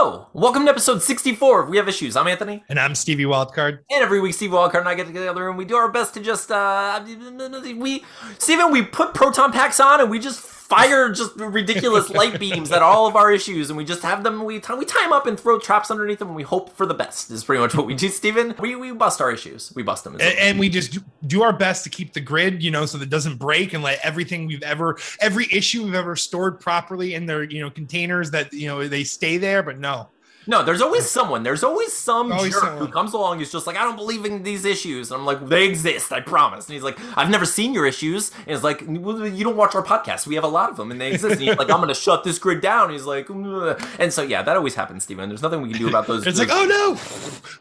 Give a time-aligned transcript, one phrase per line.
[0.00, 2.14] Hello, welcome to episode 64 of We Have Issues.
[2.14, 2.62] I'm Anthony.
[2.68, 3.80] And I'm Stevie Wildcard.
[3.90, 6.20] And every week, Steve Wildcard and I get together and we do our best to
[6.20, 8.04] just, uh, we,
[8.38, 10.38] Steven, we put proton packs on and we just
[10.68, 14.44] fire just ridiculous light beams at all of our issues and we just have them,
[14.44, 16.84] we, t- we tie them up and throw traps underneath them and we hope for
[16.84, 18.54] the best is pretty much what we do, Stephen.
[18.58, 19.72] We, we bust our issues.
[19.74, 20.14] We bust them.
[20.14, 22.98] And, and we just do, do our best to keep the grid, you know, so
[22.98, 27.14] that it doesn't break and let everything we've ever, every issue we've ever stored properly
[27.14, 30.08] in their, you know, containers that, you know, they stay there, but no.
[30.48, 31.42] No, there's always someone.
[31.42, 32.86] There's always some Always jerk someone.
[32.86, 33.38] who comes along.
[33.38, 35.10] He's just like, I don't believe in these issues.
[35.12, 36.10] And I'm like, they exist.
[36.10, 36.66] I promise.
[36.66, 38.30] And he's like, I've never seen your issues.
[38.38, 40.26] And he's like, well, you don't watch our podcast.
[40.26, 41.32] We have a lot of them, and they exist.
[41.32, 42.84] And he's like, I'm gonna shut this grid down.
[42.84, 45.28] And he's like, "Ugh." and so yeah, that always happens, Steven.
[45.28, 46.26] There's nothing we can do about those.
[46.26, 46.96] It's like, oh no,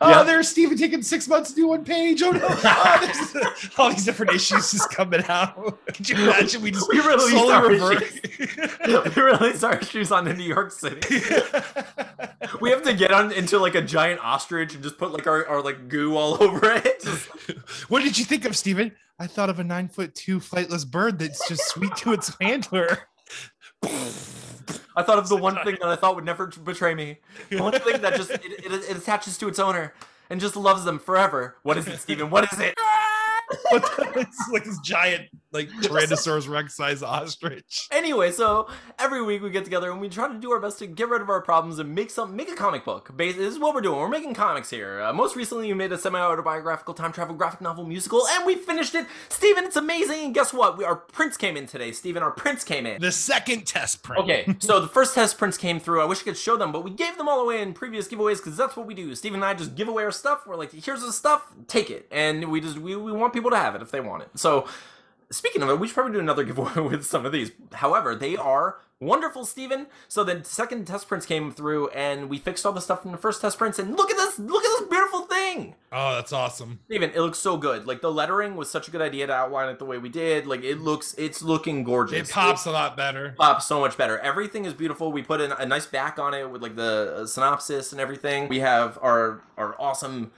[0.02, 0.24] oh, Yeah.
[0.24, 2.24] there's Steven taking six months to do one page.
[2.24, 5.78] Oh no, oh, all these different issues just coming out.
[5.88, 9.16] Could you imagine we just We released slowly our revert?
[9.16, 11.20] we release our issues on in New York City.
[12.62, 15.46] We have to get on into like a giant ostrich and just put like our,
[15.48, 17.02] our like goo all over it.
[17.04, 17.28] Just-
[17.90, 18.92] what did you think of, Steven?
[19.20, 23.08] I thought of a nine foot two flightless bird that's just sweet to its handler.
[24.96, 27.18] I thought of the one thing that I thought would never betray me.
[27.50, 29.94] The one thing that just it, it, it attaches to its owner
[30.30, 31.58] and just loves them forever.
[31.64, 32.30] What is it, Steven?
[32.30, 32.76] What is it?
[33.80, 37.88] It's like this giant, like Tyrannosaurus Rex size ostrich.
[37.98, 38.68] Anyway, so
[39.00, 41.22] every week we get together and we try to do our best to get rid
[41.22, 43.10] of our problems and make some make a comic book.
[43.16, 43.98] Bas- This is what we're doing.
[44.00, 45.02] We're making comics here.
[45.02, 48.94] Uh, most recently, we made a semi-autobiographical time travel graphic novel musical, and we finished
[48.96, 49.08] it.
[49.30, 50.26] Steven, it's amazing.
[50.26, 50.78] And guess what?
[50.78, 51.92] We, our prints came in today.
[51.92, 53.02] Steven, our prints came in.
[53.02, 54.24] The second test print.
[54.24, 56.02] Okay, so the first test prints came through.
[56.02, 58.38] I wish I could show them, but we gave them all away in previous giveaways
[58.38, 59.16] because that's what we do.
[59.16, 60.46] Steven and I just give away our stuff.
[60.46, 63.58] We're like, here's the stuff, take it, and we just we, we want people to
[63.58, 64.30] have it if they want it.
[64.36, 64.68] So,
[65.32, 67.52] speaking of it, we should probably do another giveaway with some of these.
[67.74, 69.88] However, they are wonderful, Steven.
[70.08, 73.18] So the second test prints came through, and we fixed all the stuff from the
[73.18, 73.80] first test prints.
[73.80, 74.40] And look at this!
[74.40, 75.76] Look at this beautiful thing.
[75.92, 76.80] Oh, that's awesome.
[76.86, 77.88] Steven, it looks so good.
[77.88, 80.46] Like the lettering was such a good idea to outline it the way we did.
[80.46, 82.30] Like it looks, it's looking gorgeous.
[82.30, 83.36] It pops a lot better.
[83.38, 84.18] Pops so much better.
[84.20, 85.12] Everything is beautiful.
[85.12, 88.48] We put in a nice back on it with like the synopsis and everything.
[88.48, 90.32] We have our our awesome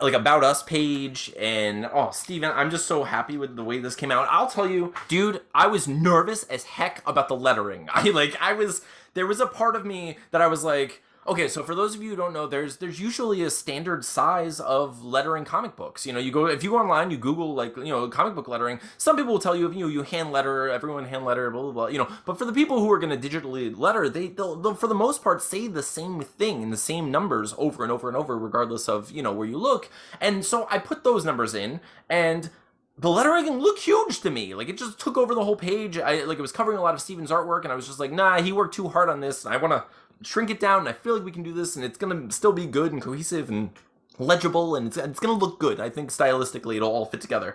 [0.00, 3.96] like about us page and oh Steven, I'm just so happy with the way this
[3.96, 4.28] came out.
[4.30, 7.88] I'll tell you, dude, I was nervous as heck about the lettering.
[7.94, 8.82] I like I was
[9.14, 12.02] there was a part of me that I was like Okay, so for those of
[12.02, 16.04] you who don't know, there's there's usually a standard size of lettering comic books.
[16.04, 18.46] You know, you go if you go online, you Google like you know comic book
[18.46, 18.78] lettering.
[18.98, 21.72] Some people will tell you, you know, you hand letter, everyone hand letter, blah blah
[21.72, 21.86] blah.
[21.86, 24.74] You know, but for the people who are going to digitally letter, they they'll, they'll
[24.74, 28.08] for the most part say the same thing in the same numbers over and over
[28.08, 29.88] and over, regardless of you know where you look.
[30.20, 31.80] And so I put those numbers in,
[32.10, 32.50] and
[32.96, 34.54] the lettering looked huge to me.
[34.54, 35.98] Like it just took over the whole page.
[35.98, 38.12] I like it was covering a lot of Steven's artwork, and I was just like,
[38.12, 39.44] nah, he worked too hard on this.
[39.46, 39.84] I want to
[40.26, 40.80] shrink it down.
[40.80, 43.00] And I feel like we can do this, and it's gonna still be good and
[43.00, 43.70] cohesive and
[44.18, 45.80] legible, and it's, it's gonna look good.
[45.80, 47.54] I think stylistically it'll all fit together.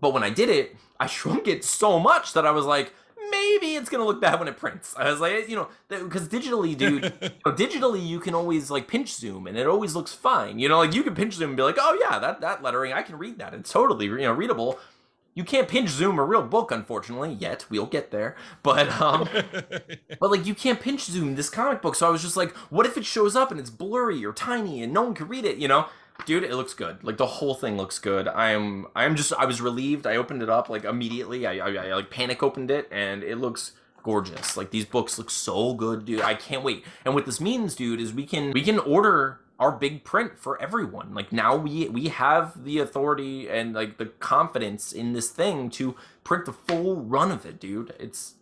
[0.00, 2.92] But when I did it, I shrunk it so much that I was like,
[3.30, 4.94] maybe it's gonna look bad when it prints.
[4.96, 8.88] I was like, you know, because digitally, dude, you know, digitally you can always like
[8.88, 10.58] pinch zoom and it always looks fine.
[10.58, 12.92] You know, like you can pinch zoom and be like, oh yeah, that that lettering,
[12.92, 13.54] I can read that.
[13.54, 14.78] It's totally you know readable.
[15.38, 17.64] You can't pinch zoom a real book, unfortunately, yet.
[17.70, 18.34] We'll get there.
[18.64, 19.28] But um
[20.18, 21.94] but like you can't pinch zoom this comic book.
[21.94, 24.82] So I was just like, what if it shows up and it's blurry or tiny
[24.82, 25.86] and no one can read it, you know?
[26.26, 27.04] Dude, it looks good.
[27.04, 28.26] Like the whole thing looks good.
[28.26, 30.08] I am I am just I was relieved.
[30.08, 31.46] I opened it up like immediately.
[31.46, 34.56] I I, I like panic opened it and it looks gorgeous.
[34.56, 36.20] Like these books look so good, dude.
[36.20, 36.84] I can't wait.
[37.04, 40.60] And what this means, dude, is we can we can order our big print for
[40.62, 41.14] everyone.
[41.14, 45.96] Like now we we have the authority and like the confidence in this thing to
[46.24, 47.94] print the full run of it, dude.
[47.98, 48.34] It's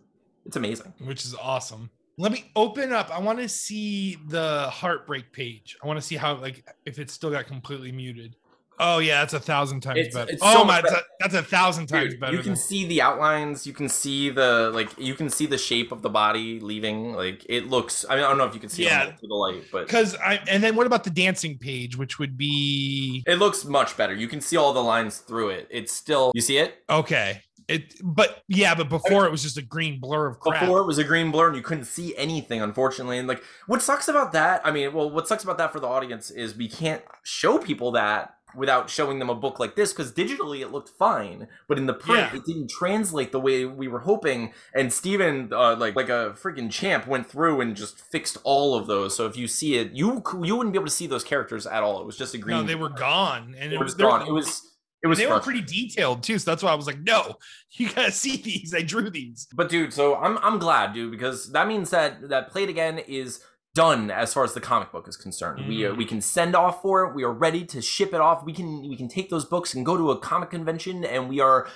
[0.45, 0.93] it's amazing.
[1.03, 1.89] Which is awesome.
[2.19, 3.11] Let me open up.
[3.11, 5.77] I want to see the heartbreak page.
[5.83, 8.35] I want to see how like if it's still got completely muted.
[8.79, 10.31] Oh yeah, that's a thousand times It's- better.
[10.31, 12.33] it's oh so my, much that's a, thousand times Dude, better.
[12.33, 13.65] you can than- see the outlines.
[13.65, 14.89] You can see the like.
[14.97, 17.13] You can see the shape of the body leaving.
[17.13, 18.05] Like it looks.
[18.09, 19.05] I mean, I don't know if you can see Yeah.
[19.05, 22.19] it through the light, but Because I and then what about the dancing page, which
[22.19, 24.13] would be it looks much better.
[24.13, 25.67] You can see all the lines through it.
[25.71, 26.31] It's still.
[26.35, 26.75] You see it.
[26.89, 27.41] okay.
[27.67, 30.61] It but yeah, but before it was just a green blur of crap.
[30.61, 33.17] Before it was a green blur and you couldn't see anything, unfortunately.
[33.17, 34.61] And like, what sucks about that?
[34.63, 37.91] I mean, well, what sucks about that for the audience is we can't show people
[37.91, 41.85] that without showing them a book like this because digitally it looked fine, but in
[41.85, 42.37] the print Yeah.
[42.39, 44.53] it didn't translate the way we were hoping.
[44.73, 48.87] And Steven, uh, like like a freaking champ, went through and just fixed all of
[48.87, 49.15] those.
[49.15, 51.83] So if you see it, you you wouldn't be able to see those characters at
[51.83, 51.99] all.
[52.01, 52.57] It was just a green.
[52.57, 54.27] no, they were gone, and It it was was gone.
[54.27, 54.63] It was.
[55.03, 55.19] It was.
[55.19, 57.35] They were pretty detailed too, so that's why I was like, "No,
[57.73, 58.73] you gotta see these.
[58.73, 62.49] I drew these." But dude, so I'm I'm glad, dude, because that means that that
[62.49, 63.43] Play It Again is
[63.83, 65.57] done as far as the comic book is concerned.
[65.69, 65.97] We uh, Mm.
[66.01, 67.09] we can send off for it.
[67.15, 68.43] We are ready to ship it off.
[68.49, 71.39] We can we can take those books and go to a comic convention, and we
[71.49, 71.67] are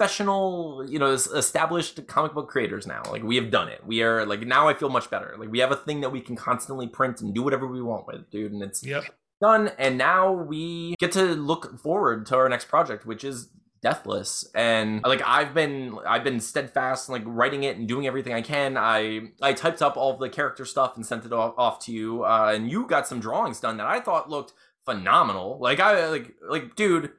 [0.00, 3.02] professional, you know, established comic book creators now.
[3.10, 3.80] Like we have done it.
[3.86, 4.68] We are like now.
[4.68, 5.34] I feel much better.
[5.38, 8.06] Like we have a thing that we can constantly print and do whatever we want
[8.06, 8.52] with, dude.
[8.52, 9.04] And it's Yep.
[9.40, 13.48] done and now we get to look forward to our next project which is
[13.82, 14.48] deathless.
[14.54, 18.76] And like i've been i've been steadfast like writing it and doing everything i can.
[18.76, 22.24] I i typed up all the character stuff and sent it off, off to you
[22.24, 24.52] uh, and you got some drawings done that i thought looked
[24.84, 25.58] phenomenal.
[25.60, 27.12] Like i like like dude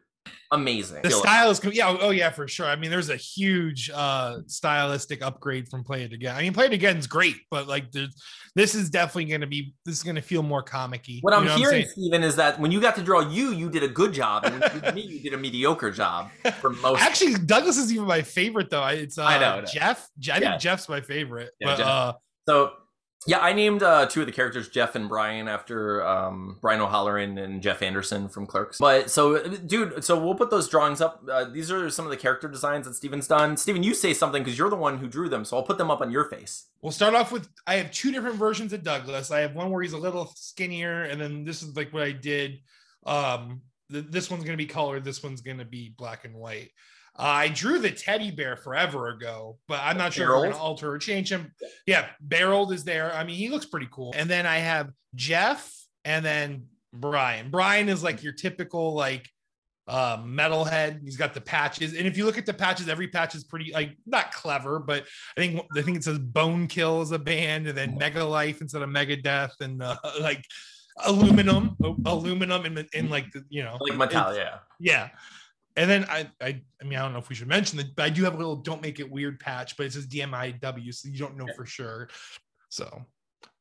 [0.51, 2.65] amazing The style is, yeah, oh, oh yeah, for sure.
[2.65, 6.35] I mean, there's a huge uh stylistic upgrade from Play It Again.
[6.35, 7.91] I mean, Play It Again is great, but like,
[8.55, 11.19] this is definitely going to be, this is going to feel more comic-y.
[11.21, 11.85] what I'm hearing?
[11.87, 14.59] Steven, is that when you got to draw you, you did a good job, and
[14.59, 16.29] when you did me, you did a mediocre job
[16.59, 17.01] for most.
[17.01, 18.81] Actually, Douglas is even my favorite though.
[18.83, 19.65] I- It's uh, I know, I know.
[19.65, 20.07] Jeff.
[20.19, 20.57] I think Yeah.
[20.57, 21.51] Jeff's my favorite.
[21.59, 21.87] Yeah, but Jeff.
[21.87, 22.13] uh,
[22.47, 22.71] So
[23.27, 27.37] yeah, I named uh, two of the characters Jeff and Brian after um, Brian O'Halloran
[27.37, 28.79] and Jeff Anderson from Clerks.
[28.79, 31.23] But so, dude, so we'll put those drawings up.
[31.31, 33.57] Uh, these are some of the character designs that Steven's done.
[33.57, 35.91] Steven, you say something because you're the one who drew them, so I'll put them
[35.91, 36.65] up on your face.
[36.81, 39.29] We'll start off with I have two different versions of Douglas.
[39.29, 42.13] I have one where he's a little skinnier, and then this is like what I
[42.13, 42.59] did.
[43.05, 45.03] Um, th- this one's gonna be colored.
[45.03, 46.71] This one's gonna be black and white.
[47.17, 50.63] Uh, I drew the teddy bear forever ago, but I'm not sure if we're gonna
[50.63, 51.53] alter or change him.
[51.85, 53.13] Yeah, barreled is there.
[53.13, 54.13] I mean, he looks pretty cool.
[54.15, 55.71] And then I have Jeff,
[56.05, 57.49] and then Brian.
[57.51, 59.29] Brian is like your typical like
[59.87, 63.33] uh metalhead he's got the patches and if you look at the patches every patch
[63.33, 65.05] is pretty like not clever but
[65.35, 68.61] i think i think it says bone kill is a band and then mega life
[68.61, 70.45] instead of mega death and uh, like
[71.05, 71.75] aluminum
[72.05, 74.59] aluminum in, in like the you know Like metal, yeah.
[74.79, 75.09] yeah
[75.77, 78.03] and then I, I i mean i don't know if we should mention that but
[78.03, 81.07] i do have a little don't make it weird patch but it says dmiw so
[81.09, 82.09] you don't know for sure
[82.69, 83.05] so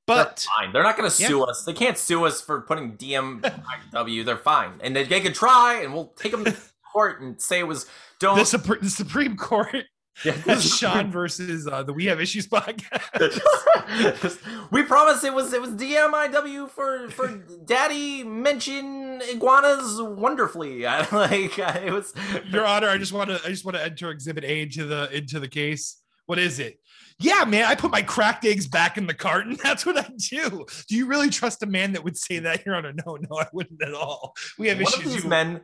[0.07, 0.73] but Fine.
[0.73, 1.29] They're not going to Yeah.
[1.29, 1.63] sue us.
[1.65, 4.25] They can't sue us for putting DMIW.
[4.25, 4.73] They're fine.
[4.81, 6.57] And they, they could try, and we'll take them to
[6.93, 7.87] court and say it was
[8.19, 8.35] don't.
[8.37, 9.85] the, Supre- the supreme court
[10.25, 13.41] Yeah, Sean versus uh, the We Have Issues podcast.
[14.71, 17.29] we promise it was it was DMIW for for
[17.65, 20.87] Daddy mention iguanas wonderfully.
[20.87, 22.13] I, like it was.
[22.51, 25.11] Your Honor, I just want to I just want to enter Exhibit A into the
[25.17, 25.97] into the case.
[26.27, 26.79] What is it?
[27.19, 29.59] Yeah, man, I put my cracked eggs back in the carton.
[29.63, 30.65] That's what I do.
[30.89, 32.93] Do you really trust a man that would say that, Your Honor?
[33.05, 34.35] No, no, I wouldn't at all.
[34.59, 35.13] We have One of issues.
[35.15, 35.61] these You- men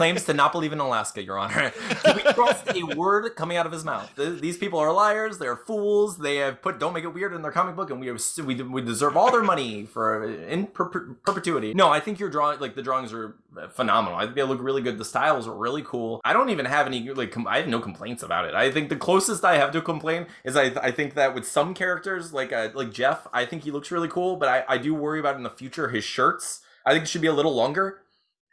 [0.00, 1.70] claims to not believe in Alaska, Your Honor.
[2.02, 4.10] Can we trust a word coming out of his mouth?
[4.16, 5.36] Th- These people are liars.
[5.36, 6.16] They're fools.
[6.16, 8.54] They have put "Don't Make It Weird" in their comic book, and we have, we
[8.62, 11.74] we deserve all their money for in per- perpetuity.
[11.74, 13.34] No, I think your drawing, like the drawings, are
[13.72, 14.16] phenomenal.
[14.18, 14.96] I think they look really good.
[14.96, 16.22] The styles are really cool.
[16.24, 18.54] I don't even have any like com- I have no complaints about it.
[18.54, 21.74] I think the closest I have to complain is I I think that with some
[21.74, 24.94] characters like uh, like Jeff, I think he looks really cool, but I I do
[24.94, 26.62] worry about in the future his shirts.
[26.86, 28.00] I think it should be a little longer.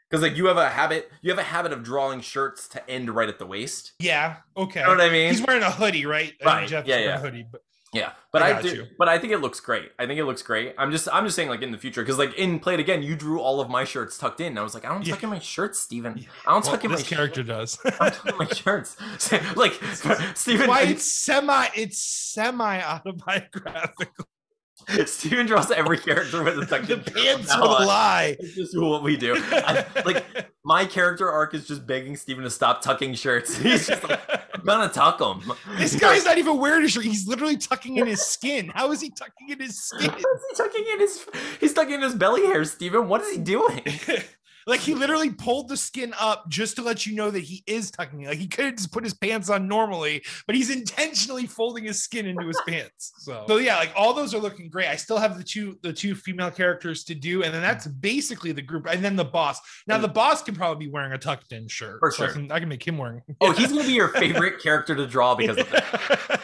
[0.10, 3.10] Because like you have a habit, you have a habit of drawing shirts to end
[3.10, 3.94] right at the waist.
[4.00, 4.80] yeah, okay.
[4.82, 5.32] You know what I mean?
[5.32, 6.34] He's wearing a hoodie, right?
[6.42, 7.16] I Right, Jeff's yeah, yeah.
[7.16, 7.62] a hoodie, but
[7.94, 8.70] Yeah, but I I, do.
[8.70, 8.86] you.
[8.98, 9.92] But I think it looks great.
[10.00, 10.76] I think it looks great.
[10.78, 13.02] I'm just, I'm just saying, like in the future, because like in Play It Again,
[13.04, 14.48] you drew all of my shirts tucked in.
[14.48, 15.16] And I was like, I don't Yeah.
[15.16, 16.14] tuck in my shirts, Steven.
[16.46, 17.78] I don't well, tuck in my character Shirts.
[17.78, 18.00] does.
[18.00, 18.98] I don't tuck my shirts.
[19.58, 19.74] like
[20.36, 24.26] Steven, Why it's semi it's semi autobiographical.
[25.06, 28.38] Steven draws every character with a tucked The in shirt from pants will lie.
[28.40, 29.36] It's just what we do.
[29.38, 30.26] I, like
[30.64, 33.58] my character arc is just begging Steven to stop tucking shirts.
[33.58, 34.20] He's just like,
[34.54, 35.52] I'm gonna tuck them.
[35.78, 37.04] This guy's not even wearing a shirt.
[37.04, 38.72] He's literally tucking in his skin.
[38.74, 40.10] How is he tucking in his skin?
[40.10, 41.26] What is he tucking in his?
[41.60, 43.08] He's tucking in his belly hair, Steven.
[43.10, 43.82] What is he doing?
[44.68, 47.90] Like he literally pulled the skin up just to let you know that he is
[47.90, 48.28] tucking it.
[48.28, 52.26] Like he could just put his pants on normally, but he's intentionally folding his skin
[52.26, 53.14] into his pants.
[53.20, 54.88] So, so yeah, like all those are looking great.
[54.88, 58.52] I still have the two the two female characters to do, and then that's basically
[58.52, 58.88] the group.
[58.88, 59.60] And then the boss.
[59.88, 62.00] Now the boss can probably be wearing a tucked in shirt.
[62.00, 62.36] For so I sure.
[62.36, 63.22] can, I can make him wearing.
[63.40, 66.42] Oh, he's gonna be your favorite character to draw because of that.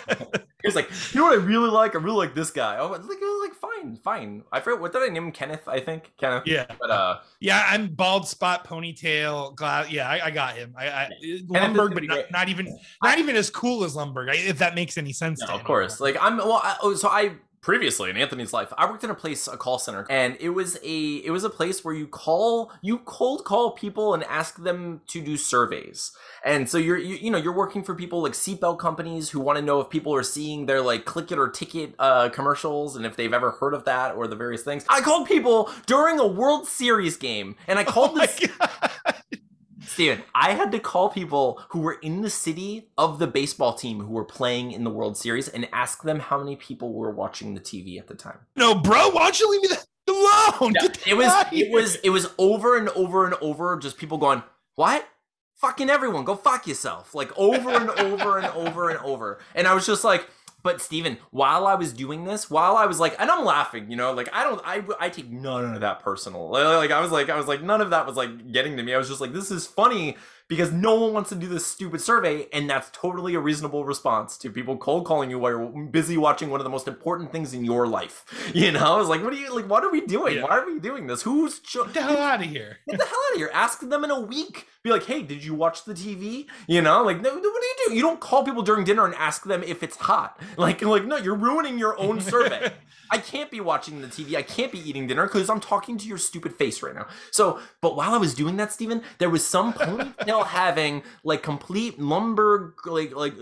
[0.63, 1.93] He's like, you know what I really like?
[1.93, 2.77] I really like this guy.
[2.77, 4.43] Oh, like, like fine, fine.
[4.51, 5.31] I forget what did I name him?
[5.31, 6.11] Kenneth, I think.
[6.17, 6.43] Kenneth.
[6.45, 6.65] yeah.
[6.79, 9.91] But uh, Yeah, I'm bald spot ponytail glass.
[9.91, 10.73] Yeah, I, I got him.
[10.77, 14.29] I, I then Lumbergh, but not, not even not even as cool as Lumbergh.
[14.31, 15.41] I- If that makes any sense.
[15.41, 15.99] no, of course.
[15.99, 16.37] Like I'm.
[16.37, 19.57] Well, I, oh, so I previously in Anthony's life, I worked in a place, a
[19.57, 23.45] call center, and it was a it was a place where you call, you cold
[23.45, 26.11] call people and ask them to do surveys.
[26.45, 29.57] And so you're you, you know you're working for people like seatbelt companies who want
[29.57, 33.05] to know if people are seeing their like click it or ticket uh, commercials and
[33.05, 34.85] if they've ever heard of that or the various things.
[34.89, 39.41] I called people during a World Series game, and I Oh called my this God.
[39.93, 43.99] Steven, I had to call people who were in the city of the baseball team
[43.99, 47.53] who were playing in the World Series and ask them how many people were watching
[47.53, 48.39] the TV at the time.
[48.55, 50.73] No, bro, why don't you leave me the alone?
[50.81, 54.41] Yeah, it was it was it was over and over and over just people going,
[54.75, 55.07] "What?
[55.57, 59.39] Fucking everyone, go fuck yourself." Like over and over and over and over.
[59.53, 60.27] And I was just like,
[60.63, 63.97] but Steven, while I was doing this, while I was like, and I'm laughing, you
[63.97, 66.49] know, like I don't, I, I take none of that personal.
[66.49, 68.93] Like I was like, I was like, none of that was like getting to me.
[68.93, 70.17] I was just like, this is funny
[70.53, 74.37] because no one wants to do this stupid survey, and that's totally a reasonable response
[74.37, 77.53] to people cold calling you while you're busy watching one of the most important things
[77.53, 78.25] in your life.
[78.53, 79.67] You know, I was like, what are you like?
[79.67, 80.35] What are we doing?
[80.35, 80.43] Yeah.
[80.43, 81.23] Why are we doing this?
[81.23, 82.77] Who's get the hell out of here?
[82.87, 83.49] Get the hell out of here!
[83.51, 84.67] Ask them in a week.
[84.83, 86.45] Be like, hey, did you watch the TV?
[86.67, 87.95] You know, like, no, what do you do?
[87.95, 90.39] You don't call people during dinner and ask them if it's hot.
[90.55, 92.71] Like, like, no, you're ruining your own survey.
[93.11, 94.35] I can't be watching the TV.
[94.35, 97.07] I can't be eating dinner because I'm talking to your stupid face right now.
[97.31, 101.99] So, but while I was doing that, Steven, there was some ponytail having like complete
[101.99, 103.33] lumber, like, like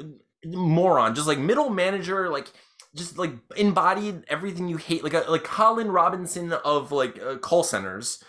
[0.45, 2.51] moron, just like middle manager, like
[2.95, 7.63] just like embodied everything you hate, like a like Colin Robinson of like uh, call
[7.63, 8.23] centers,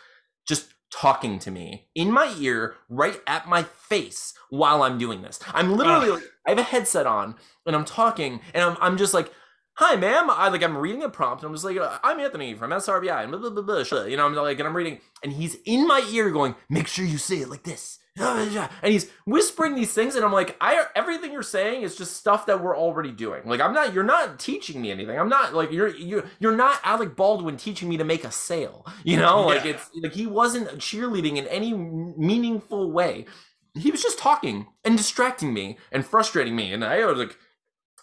[0.47, 5.41] just talking to me in my ear, right at my face while I'm doing this.
[5.55, 7.35] I'm literally, like, I have a headset on
[7.67, 9.33] and I'm talking, and I'm I'm just like
[9.75, 12.71] hi ma'am i like i'm reading a prompt and i'm just like i'm anthony from
[12.71, 14.05] srbi and blah, blah, blah, blah.
[14.05, 17.05] you know i'm like and i'm reading and he's in my ear going make sure
[17.05, 21.33] you say it like this and he's whispering these things and i'm like i everything
[21.33, 23.43] you're saying is just stuff that we're already doing.
[23.47, 25.19] Like i'm not you're not teaching me anything.
[25.19, 28.87] I'm not like you're you're you're not alec baldwin teaching me to make a sale
[29.05, 29.47] you know?
[29.47, 29.73] Like yeah.
[29.73, 33.27] it's like he wasn't cheerleading in any meaningful way.
[33.75, 37.39] He was just talking and distracting me and frustrating me and i was like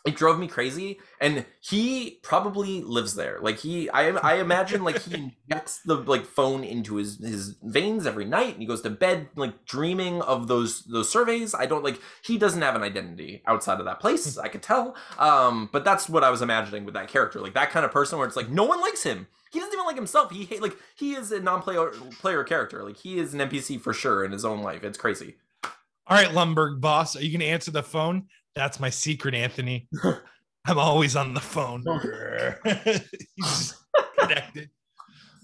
[0.10, 3.40] it drove me crazy and he probably lives there.
[3.42, 8.06] Like he i i imagine like he injects the like phone into his his veins
[8.06, 11.54] every night and he goes to bed like dreaming of those those surveys.
[11.54, 14.96] I don't like he doesn't have an identity outside of that place i could tell
[15.18, 18.18] um but that's what i was imagining with that character like that kind of person
[18.18, 19.28] where it's like no one likes him.
[19.52, 20.32] He doesn't even like himself.
[20.32, 22.84] He hate like he is a non-player player character.
[22.84, 24.84] Like he is an npc for sure in his own life.
[24.84, 25.36] It's crazy.
[25.64, 28.28] All right Lumbergh boss are you gonna answer the phone
[28.60, 29.88] that's my secret, Anthony.
[30.66, 31.84] I'm always on the phone.
[33.36, 33.74] He's
[34.20, 34.70] connected.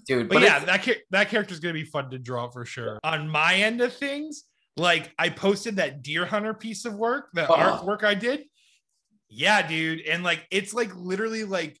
[0.06, 3.00] Dude, but, but yeah, that that character is gonna be fun to draw for sure.
[3.02, 4.44] On my end of things,
[4.76, 7.54] like I posted that Dear Hunter piece of work, the oh.
[7.56, 8.44] artwork I did.
[9.28, 11.76] Yeah, dude, and like it's like literally like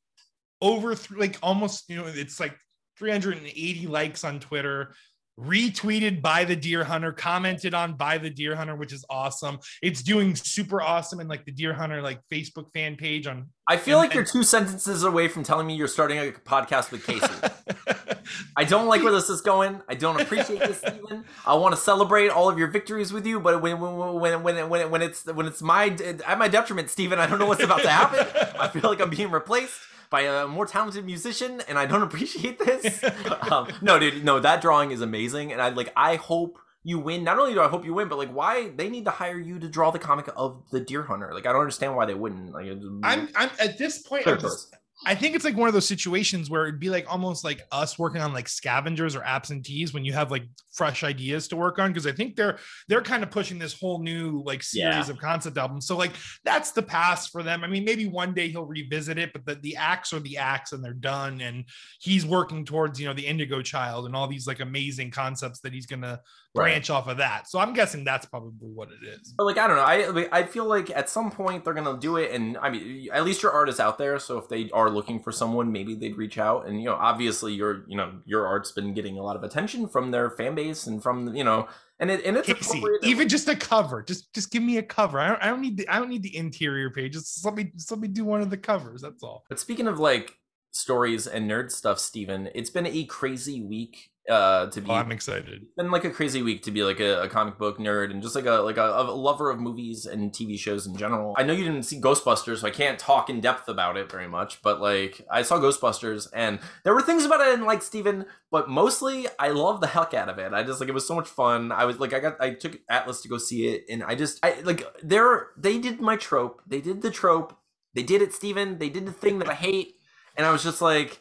[0.60, 2.56] over th- like almost you know it's like
[2.98, 4.94] 380 likes on Twitter
[5.38, 9.58] retweeted by the Dear Hunter commented on by the Dear Hunter which is awesome.
[9.82, 13.76] It's doing super awesome in like the Dear Hunter like facebook fan page on i
[13.76, 17.04] feel and, like you're two sentences away from telling me you're starting a podcast with
[17.06, 17.26] casey.
[18.56, 19.80] I don't like where this is going.
[19.88, 21.24] I don't appreciate this Steven.
[21.46, 24.90] i want to celebrate all of your victories with you but when when when when,
[24.90, 27.90] when it's when it's my at my detriment Steven, i don't know what's about to
[27.90, 28.26] happen.
[28.58, 32.58] I feel like i'm being replaced by a more talented musician, and I don't appreciate
[32.58, 33.04] this.
[33.50, 35.92] um, no, dude, no, that drawing is amazing, and I like.
[35.96, 37.24] I hope you win.
[37.24, 39.58] Not only do I hope you win, but like, why they need to hire you
[39.58, 41.32] to draw the comic of the Dear Hunter?
[41.34, 42.52] Like, I don't understand why they wouldn't.
[42.52, 42.68] Like,
[43.02, 44.26] I'm, I'm at this point.
[44.26, 47.44] I'm just, I think it's like one of those situations where it'd be like almost
[47.44, 51.56] like us working on like scavengers or absentees when you have like fresh ideas to
[51.56, 54.94] work on because I think they're they're kind of pushing this whole new like series
[54.94, 55.10] yeah.
[55.10, 55.86] of concept albums.
[55.86, 56.12] So like
[56.44, 57.62] that's the past for them.
[57.62, 60.72] I mean, maybe one day he'll revisit it, but the, the acts are the acts
[60.72, 61.42] and they're done.
[61.42, 61.64] And
[62.00, 65.74] he's working towards you know the Indigo Child and all these like amazing concepts that
[65.74, 66.20] he's gonna
[66.56, 66.96] branch right.
[66.96, 67.48] off of that.
[67.48, 69.34] So I'm guessing that's probably what it is.
[69.36, 72.16] But like I don't know, I I feel like at some point they're gonna do
[72.16, 74.18] it, and I mean at least your art is out there.
[74.18, 76.66] So if they are looking for someone, maybe they'd reach out.
[76.66, 79.88] And you know, obviously your you know your art's been getting a lot of attention
[79.88, 81.68] from their fan base and from you know.
[81.98, 84.02] And it and it's Casey, even just a cover.
[84.02, 85.18] Just just give me a cover.
[85.18, 87.14] I don't, I don't need the I don't need the interior page.
[87.14, 89.00] Just let me just let me do one of the covers.
[89.00, 89.44] That's all.
[89.48, 90.36] But speaking of like
[90.72, 95.12] stories and nerd stuff, Steven, it's been a crazy week uh to be oh, i'm
[95.12, 95.62] excited.
[95.62, 98.22] it's been like a crazy week to be like a, a comic book nerd and
[98.22, 101.34] just like a like a, a, lover of movies and tv shows in general.
[101.38, 104.28] I know you didn't see ghostbusters so i can't talk in depth about it very
[104.28, 107.82] much but like i saw ghostbusters and there were things about it i didn't like
[107.82, 110.52] steven but mostly i love the heck out of it.
[110.52, 111.72] I just like it was so much fun.
[111.72, 114.38] I was like i got i took atlas to go see it and i just
[114.44, 116.62] i like they're they did my trope.
[116.66, 117.56] They did the trope.
[117.94, 118.78] They did it steven.
[118.78, 119.94] They did the thing that i hate.
[120.36, 121.20] And i was just like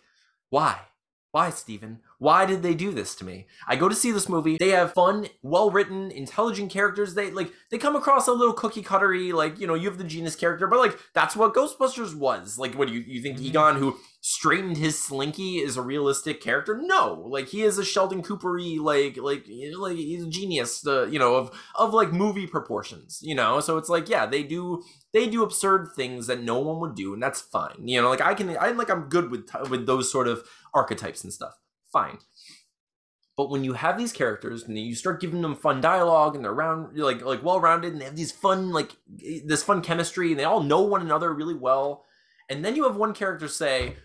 [0.49, 0.79] why?
[1.31, 3.47] Why steven Why did they do this to me?
[3.67, 4.57] I go to see this movie.
[4.57, 7.13] They have fun, well written, intelligent characters.
[7.13, 10.05] They like they come across a little cookie cuttery, like you know, you have the
[10.05, 12.57] genius character, but like that's what Ghostbusters was.
[12.57, 13.47] Like, what do you you think mm-hmm.
[13.47, 16.79] Egon, who straightened his slinky, is a realistic character?
[16.81, 19.45] No, like he is a Sheldon Coopery, like like
[19.77, 23.59] like he's a genius, the you know of of like movie proportions, you know.
[23.59, 27.13] So it's like yeah, they do they do absurd things that no one would do,
[27.13, 27.85] and that's fine.
[27.89, 31.25] You know, like I can I like I'm good with with those sort of archetypes
[31.25, 31.55] and stuff
[31.95, 32.17] fine.
[33.37, 36.53] But when you have these characters and you start giving them fun dialogue and they're
[36.53, 40.31] round like like well rounded and they have these fun like eh, this fun chemistry
[40.31, 42.05] and they all know one another really well,
[42.49, 43.95] and then you have one character say,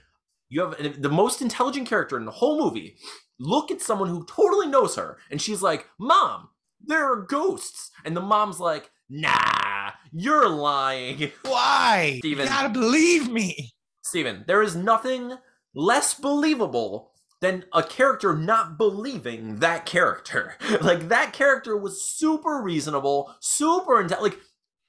[0.48, 2.96] you have the most intelligent character in the whole movie
[3.38, 6.48] look at someone who totally knows her and she's like, "Mom,
[6.84, 12.16] there are ghosts," and the mom's like, "Nah, you're lying." Why?
[12.18, 13.72] Steven, you gotta believe me.
[14.02, 15.34] Steven, there is nothing
[15.72, 17.09] less believable
[17.40, 20.56] than a character not believing that character.
[20.82, 24.34] like that character was super reasonable, super intelligent.
[24.34, 24.42] Like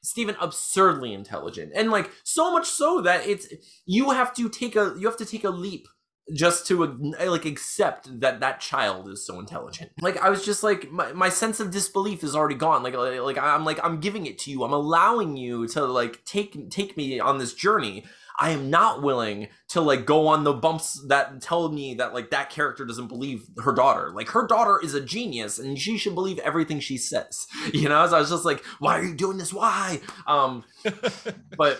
[0.03, 1.71] Stephen absurdly intelligent.
[1.75, 3.47] And like so much so that it's
[3.85, 5.87] you have to take a you have to take a leap
[6.33, 6.85] just to
[7.25, 11.29] like accept that that child is so intelligent like i was just like my, my
[11.29, 14.63] sense of disbelief is already gone like like i'm like i'm giving it to you
[14.63, 18.05] i'm allowing you to like take take me on this journey
[18.41, 22.31] I am not willing to like go on the bumps that tell me that like
[22.31, 24.11] that character doesn't believe her daughter.
[24.15, 27.45] Like her daughter is a genius and she should believe everything she says.
[27.73, 29.53] You know, so I was just like, why are you doing this?
[29.53, 30.01] Why?
[30.25, 30.63] Um
[31.57, 31.79] but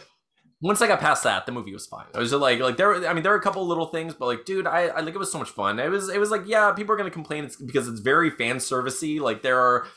[0.61, 2.05] once I got past that, the movie was fine.
[2.13, 3.07] I was like, like there.
[3.07, 5.17] I mean, there were a couple little things, but like, dude, I, I like it
[5.17, 5.79] was so much fun.
[5.79, 8.57] It was, it was like, yeah, people are gonna complain it's because it's very fan
[8.57, 9.19] servicey.
[9.19, 9.87] Like there are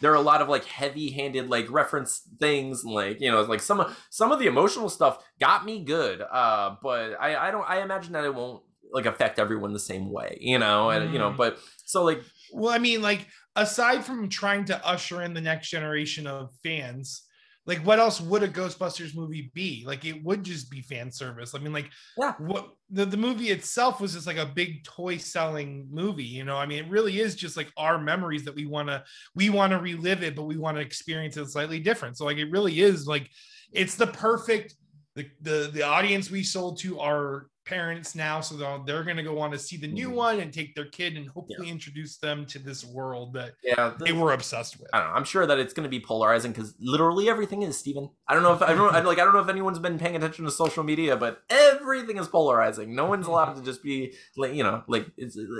[0.00, 3.80] there are a lot of like heavy-handed like reference things like you know like some
[3.80, 7.80] of some of the emotional stuff got me good uh but i i don't i
[7.82, 8.62] imagine that it won't
[8.92, 11.12] like affect everyone the same way you know and mm.
[11.12, 11.36] you know mm.
[11.36, 12.22] but so like
[12.52, 13.26] well i mean like
[13.56, 17.25] aside from trying to usher in the next generation of fans
[17.66, 19.84] like what else would a ghostbusters movie be?
[19.86, 21.54] Like it would just be fan service.
[21.54, 22.34] I mean like yeah.
[22.38, 26.56] what the, the movie itself was just like a big toy selling movie you know?
[26.56, 29.02] I mean it really is just like our memories that we want to
[29.34, 32.16] we want to relive it but we want to experience it slightly different.
[32.16, 33.28] So like it really is like
[33.72, 34.74] it's the perfect
[35.16, 39.22] the the, the audience we sold to are parents now so they're, they're going to
[39.22, 40.16] go on to see the new mm-hmm.
[40.16, 41.72] one and take their kid and hopefully yeah.
[41.72, 45.14] introduce them to this world that yeah the, they were obsessed with i don't know
[45.14, 48.08] i'm sure that it's going to be polarizing because literally everything is Steven.
[48.28, 50.14] i don't know if i don't I, like i don't know if anyone's been paying
[50.16, 54.54] attention to social media but everything is polarizing no one's allowed to just be like
[54.54, 55.06] you know like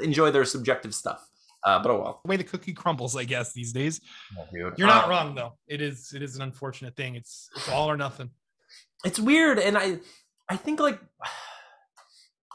[0.03, 1.29] enjoy their subjective stuff
[1.65, 2.21] uh, but oh well.
[2.25, 4.01] The way the cookie crumbles, I guess these days.
[4.39, 5.55] Oh, You're not uh, wrong though.
[5.67, 7.17] It is it is an unfortunate thing.
[7.17, 8.31] It's it's all or nothing.
[9.05, 9.99] It's weird, and I
[10.49, 11.01] I think like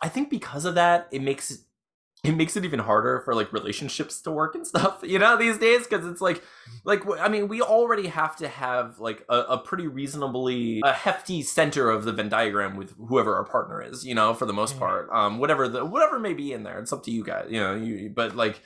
[0.01, 1.63] I think because of that, it makes
[2.23, 5.57] it makes it even harder for like relationships to work and stuff you know these
[5.57, 6.43] days because it's like
[6.83, 11.41] like i mean we already have to have like a, a, pretty reasonably a hefty
[11.41, 14.71] center of the venn diagram with whoever our partner is you know for the most
[14.71, 14.79] mm-hmm.
[14.79, 17.59] part um whatever the whatever may be in there it's up to you guys you
[17.59, 18.61] know you but like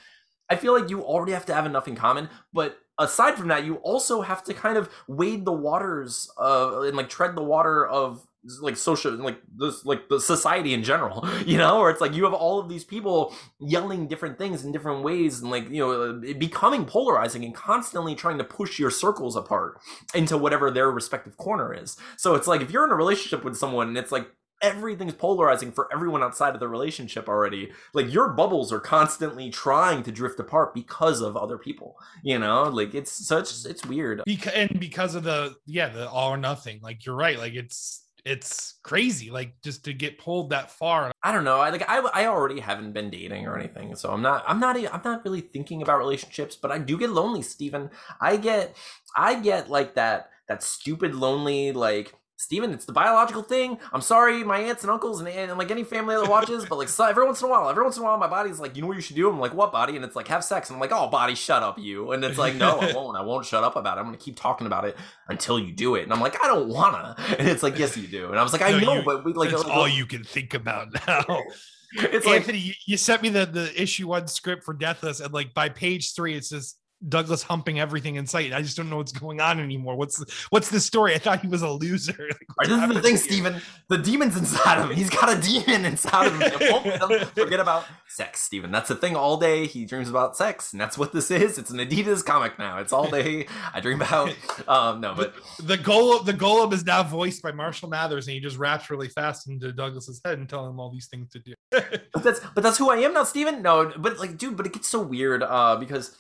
[0.50, 3.66] i feel like you already have to have enough in common but aside from that
[3.66, 7.86] you also have to kind of wade the waters uh and like tread the water
[7.88, 8.26] of
[8.62, 12.24] like social like this like the society in general you know where it's like you
[12.24, 15.92] have all of these people yelling different things in different ways and like you know
[15.92, 19.80] uh, becoming polarizing and constantly trying to push your circles apart
[20.14, 21.98] into whatever their respective corner is.
[22.18, 24.28] So it's like if you're in a relationship with someone and it's like
[24.62, 30.02] everything's polarizing for everyone outside of the relationship already like your bubbles are constantly trying
[30.02, 32.64] to drift apart because of other people you know?
[32.64, 34.22] Like it's such it's weird.
[34.26, 38.05] Because and because of the yeah the all or nothing like you're right like it's
[38.26, 42.00] it's crazy like just to get pulled that far i don't know i like i,
[42.00, 45.42] I already haven't been dating or anything so i'm not i'm not i'm not really
[45.42, 47.92] thinking about relationships but i do get lonely Stephen.
[48.20, 48.76] i get
[49.16, 53.78] i get like that that stupid lonely like Steven, it's the biological thing.
[53.94, 56.90] I'm sorry, my aunts and uncles and, and, like any family that watches, but like
[56.90, 58.82] so, every once in a while, every once in a while, my body's like, you
[58.82, 59.30] know what you should do?
[59.30, 59.96] I'm like, what body?
[59.96, 60.70] And it's like, have sex.
[60.70, 62.12] And I'm like, oh, body, shut up, you.
[62.12, 63.18] And it's like, no, I won't.
[63.18, 64.02] I won't shut up about it.
[64.02, 64.98] I'm gonna keep talking about it
[65.30, 66.04] until you do it.
[66.04, 67.16] And I'm like, I don't wanna.
[67.40, 68.28] And it's like, yes, you do.
[68.28, 70.24] And I was like, I no, know, you, but we like, that's all you can
[70.24, 71.26] think about now.
[71.98, 75.54] It's Anthony, like, you sent me the the issue one script for Deathless, and like
[75.54, 78.54] by page three, it's just Douglas humping everything in sight.
[78.54, 79.96] I just don't know what's going on anymore.
[79.96, 81.14] What's the, what's the story?
[81.14, 82.30] I thought he was a loser.
[82.58, 83.62] Like, this is the thing, Steven.
[83.90, 84.96] The demon's inside of him.
[84.96, 87.28] He's got a demon inside of him.
[87.36, 88.72] forget about sex, Steven.
[88.72, 89.68] That's the thing all day.
[89.68, 91.58] He dreams about sex, and that's what this is.
[91.58, 92.78] It's an Adidas comic now.
[92.78, 93.48] It's all day.
[93.74, 94.34] I dream about
[94.70, 98.36] um no, but the, the golem the golem is now voiced by Marshall Mathers, and
[98.36, 101.40] he just raps really fast into Douglas's head and telling him all these things to
[101.40, 101.54] do.
[101.72, 103.62] but that's but that's who I am now, Steven.
[103.62, 106.16] No, but like, dude, but it gets so weird uh because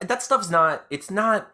[0.00, 1.52] that stuff's not it's not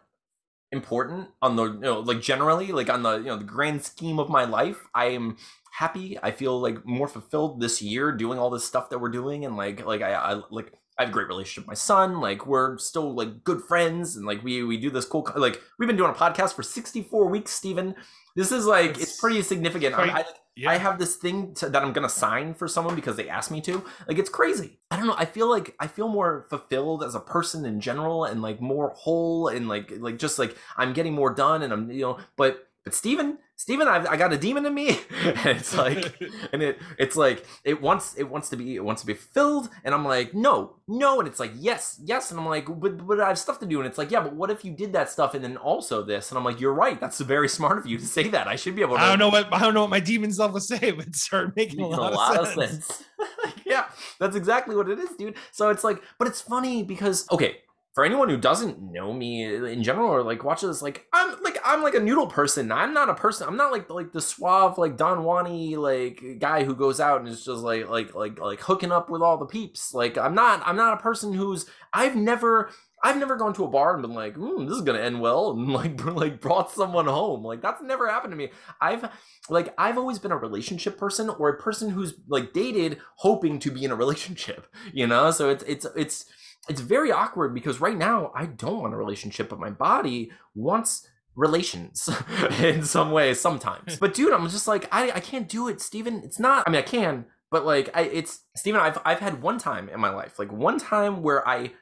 [0.71, 4.19] important on the you know like generally like on the you know the grand scheme
[4.19, 4.87] of my life.
[4.93, 5.37] I am
[5.71, 6.17] happy.
[6.21, 9.57] I feel like more fulfilled this year doing all this stuff that we're doing and
[9.57, 12.21] like like i, I like I have a great relationship with my son.
[12.21, 15.27] Like we're still like good friends, and like we we do this cool.
[15.35, 17.95] Like we've been doing a podcast for sixty four weeks, Stephen.
[18.35, 19.95] This is like it's, it's pretty significant.
[19.95, 20.71] Quite, I, yeah.
[20.71, 23.59] I have this thing to, that I'm gonna sign for someone because they asked me
[23.61, 23.83] to.
[24.07, 24.79] Like it's crazy.
[24.89, 25.15] I don't know.
[25.17, 28.93] I feel like I feel more fulfilled as a person in general, and like more
[28.95, 32.17] whole, and like like just like I'm getting more done, and I'm you know.
[32.37, 34.89] But but Steven, Steven, I've, I got a demon in me,
[35.23, 36.15] and it's like,
[36.53, 39.69] and it, it's like, it wants, it wants to be, it wants to be filled,
[39.83, 43.19] and I'm like, no, no, and it's like, yes, yes, and I'm like, but, but
[43.19, 45.09] I have stuff to do, and it's like, yeah, but what if you did that
[45.09, 47.97] stuff and then also this, and I'm like, you're right, that's very smart of you
[47.97, 48.47] to say that.
[48.47, 49.01] I should be able to.
[49.01, 51.55] I don't know what I don't know what my demon self would say, but start
[51.55, 52.71] making a lot, a lot of sense.
[52.71, 53.03] Of sense.
[53.65, 53.85] yeah,
[54.19, 55.35] that's exactly what it is, dude.
[55.51, 57.57] So it's like, but it's funny because okay,
[57.95, 61.57] for anyone who doesn't know me in general or like watches this, like I'm like
[61.63, 62.69] I'm like a noodle person.
[62.69, 63.47] I'm not a person.
[63.47, 67.29] I'm not like like the suave like Don Juany like guy who goes out and
[67.29, 69.93] is just like like like like hooking up with all the peeps.
[69.93, 72.69] Like I'm not I'm not a person who's I've never
[73.01, 75.51] I've never gone to a bar and been like, mm, this is gonna end well,
[75.57, 77.45] and like like brought someone home.
[77.45, 78.49] Like that's never happened to me.
[78.81, 79.09] I've
[79.49, 83.71] like I've always been a relationship person or a person who's like dated hoping to
[83.71, 84.67] be in a relationship.
[84.91, 86.25] You know, so it's it's it's
[86.69, 91.07] it's very awkward because right now I don't want a relationship, but my body wants
[91.35, 92.09] relations
[92.59, 93.97] in some way sometimes.
[93.97, 96.21] but dude, I'm just like, I, I can't do it, Steven.
[96.23, 99.57] It's not, I mean, I can, but like, I, it's, Steven, I've, I've had one
[99.57, 101.73] time in my life, like one time where I,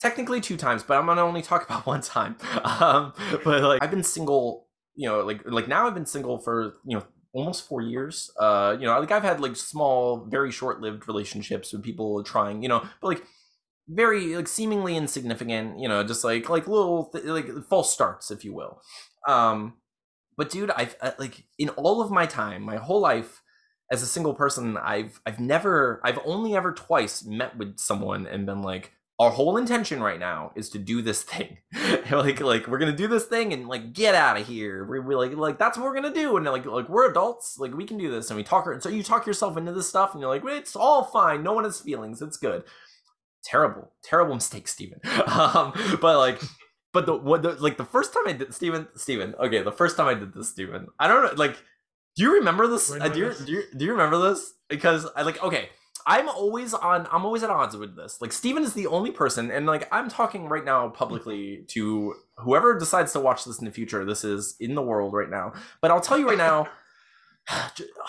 [0.00, 2.36] technically two times, but I'm gonna only talk about one time.
[2.64, 3.12] Um,
[3.44, 6.96] but like, I've been single, you know, like, like now I've been single for, you
[6.96, 8.30] know, almost four years.
[8.38, 12.62] Uh, you know, like I've had like small, very short lived relationships with people trying,
[12.62, 13.22] you know, but like,
[13.88, 18.44] very like seemingly insignificant you know just like like little th- like false starts if
[18.44, 18.80] you will.
[19.26, 19.74] Um
[20.38, 23.42] but dude i've uh, like in all of my time my whole life
[23.90, 28.46] as a single person i've i've never i've only ever twice met with someone and
[28.46, 31.58] been like our whole intention right now is to do this thing.
[32.10, 34.86] Like like we're gonna do this thing and like get out of here.
[34.86, 36.38] We're, we're, like like that's what we're gonna do.
[36.38, 37.58] And like like we're adults.
[37.58, 38.30] Like we can do this.
[38.30, 40.74] And we talk and so you talk yourself into this stuff and you're like it's
[40.74, 41.42] all fine.
[41.42, 42.22] No one has feelings.
[42.22, 42.64] It's good
[43.44, 45.00] terrible, terrible mistake, Steven.
[45.26, 46.40] um, but like,
[46.92, 49.96] but the what the, like the first time I did Steven, Steven, okay, the first
[49.96, 51.56] time I did this, Steven, I don't know, like,
[52.16, 52.90] do you remember this?
[52.90, 54.52] Uh, do you, do you do you remember this?
[54.68, 55.70] Because I like okay.
[56.06, 57.06] I'm always on.
[57.12, 58.22] I'm always at odds with this.
[58.22, 62.78] Like Steven is the only person, and like I'm talking right now publicly to whoever
[62.78, 64.06] decides to watch this in the future.
[64.06, 65.52] This is in the world right now.
[65.82, 66.68] But I'll tell you right now,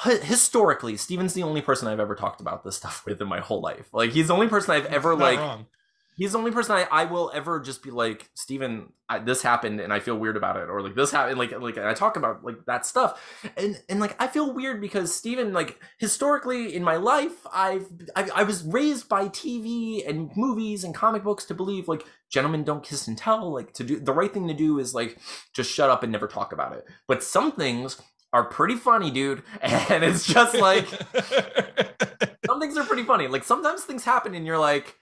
[0.04, 3.62] historically, Steven's the only person I've ever talked about this stuff with in my whole
[3.62, 3.88] life.
[3.94, 5.40] Like he's the only person I've ever like.
[5.40, 5.68] Wrong.
[6.16, 9.80] He's the only person I, I will ever just be like, Steven, I, this happened
[9.80, 12.44] and I feel weird about it, or like this happened, like like I talk about
[12.44, 16.98] like that stuff, and and like I feel weird because Steven, like historically in my
[16.98, 21.88] life, I've I, I was raised by TV and movies and comic books to believe
[21.88, 24.94] like gentlemen don't kiss and tell, like to do the right thing to do is
[24.94, 25.18] like
[25.54, 26.86] just shut up and never talk about it.
[27.08, 28.02] But some things
[28.34, 29.44] are pretty funny, dude.
[29.62, 30.88] And it's just like
[32.46, 33.28] some things are pretty funny.
[33.28, 34.96] Like sometimes things happen and you're like,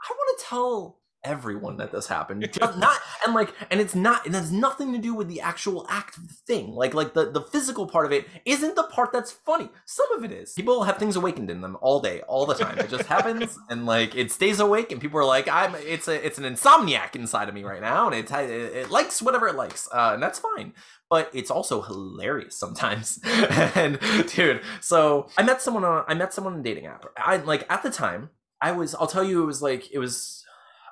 [0.00, 2.42] I want to tell everyone that this happened.
[2.52, 5.86] Just not and like and it's not it has nothing to do with the actual
[5.88, 6.74] act of the thing.
[6.74, 9.68] Like like the, the physical part of it isn't the part that's funny.
[9.86, 10.52] Some of it is.
[10.52, 12.78] People have things awakened in them all day, all the time.
[12.78, 16.24] It just happens and like it stays awake and people are like, I'm it's a
[16.24, 19.54] it's an insomniac inside of me right now and it it, it likes whatever it
[19.54, 19.88] likes.
[19.92, 20.72] Uh, and that's fine
[21.10, 23.20] but it's also hilarious sometimes.
[23.74, 27.04] and dude, so I met someone on I met someone on a dating app.
[27.18, 28.30] I like at the time,
[28.62, 30.41] I was I'll tell you it was like it was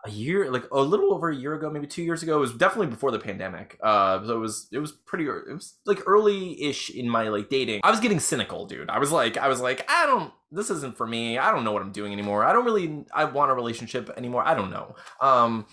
[0.05, 2.55] a year like a little over a year ago maybe two years ago it was
[2.55, 6.91] definitely before the pandemic uh so it was it was pretty it was like early-ish
[6.91, 7.81] in my like dating.
[7.85, 8.91] I was getting cynical dude.
[8.91, 11.39] I was like i was like i don't this isn't for me.
[11.39, 12.45] I don't know what i'm doing anymore.
[12.45, 14.43] I don't really i want a relationship anymore.
[14.47, 14.95] I don't know.
[15.21, 15.67] Um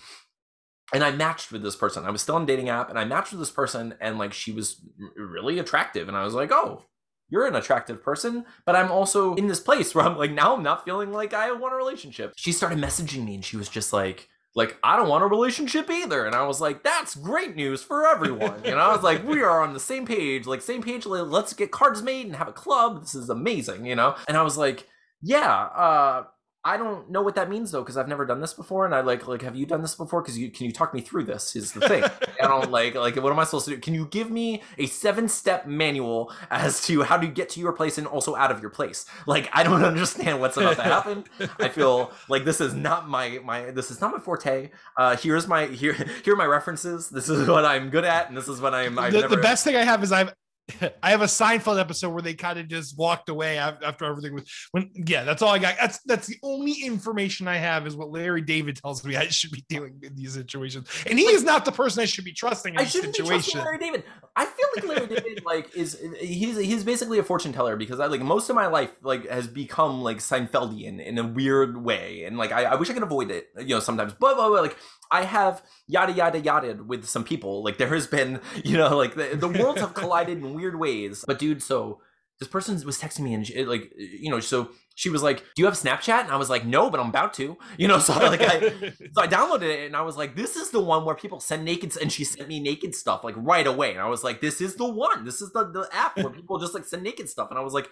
[0.92, 2.04] and I matched with this person.
[2.04, 4.52] I was still on dating app and I matched with this person and like she
[4.52, 4.80] was
[5.16, 6.84] really attractive and I was like, "Oh,
[7.30, 10.62] you're an attractive person, but I'm also in this place where I'm like now I'm
[10.62, 13.92] not feeling like I want a relationship." She started messaging me and she was just
[13.92, 16.26] like, like I don't want a relationship either.
[16.26, 18.62] And I was like, that's great news for everyone.
[18.64, 21.06] And I was like, we are on the same page, like same page.
[21.06, 23.00] Let's get cards made and have a club.
[23.00, 24.16] This is amazing, you know.
[24.26, 24.88] And I was like,
[25.22, 25.54] yeah.
[25.54, 26.24] uh
[26.68, 29.00] I don't know what that means though, because I've never done this before, and I
[29.00, 30.20] like like have you done this before?
[30.20, 31.56] Because you can you talk me through this?
[31.56, 32.04] Is the thing.
[32.42, 33.80] I don't like like what am I supposed to do?
[33.80, 37.72] Can you give me a seven step manual as to how to get to your
[37.72, 39.06] place and also out of your place?
[39.26, 41.24] Like I don't understand what's about to happen.
[41.58, 44.68] I feel like this is not my my this is not my forte.
[44.98, 47.08] Uh, here's my here here are my references.
[47.08, 48.98] This is what I'm good at, and this is what I'm.
[48.98, 49.36] I've the, never...
[49.36, 50.34] the best thing I have is I've
[51.02, 54.44] I have a Seinfeld episode where they kind of just walked away after everything was
[54.72, 55.76] when yeah, that's all I got.
[55.80, 59.50] That's that's the only information I have is what Larry David tells me I should
[59.50, 60.88] be doing in these situations.
[61.06, 63.60] And he is not the person I should be trusting in I shouldn't situation.
[63.60, 64.04] Be Larry David.
[64.36, 68.06] I feel like Larry David like is he's he's basically a fortune teller because I
[68.06, 72.24] like most of my life like has become like Seinfeldian in a weird way.
[72.24, 74.12] And like I, I wish I could avoid it, you know, sometimes.
[74.12, 74.76] But, but, but like
[75.10, 77.64] I have yada yada yada with some people.
[77.64, 81.24] Like there has been, you know, like the, the worlds have collided in weird ways.
[81.26, 82.00] But dude, so
[82.38, 85.62] this person was texting me and she, like, you know, so she was like, "Do
[85.62, 88.14] you have Snapchat?" And I was like, "No, but I'm about to." You know, so
[88.18, 88.60] like I
[89.12, 91.64] so I downloaded it and I was like, "This is the one where people send
[91.64, 94.60] naked." And she sent me naked stuff like right away, and I was like, "This
[94.60, 95.24] is the one.
[95.24, 97.72] This is the the app where people just like send naked stuff." And I was
[97.72, 97.88] like,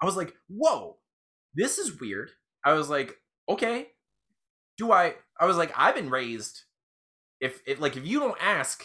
[0.00, 0.96] I was like, "Whoa,
[1.54, 2.30] this is weird."
[2.64, 3.16] I was like,
[3.48, 3.88] "Okay,
[4.78, 6.62] do I?" I was like, I've been raised.
[7.40, 8.84] If if like if you don't ask,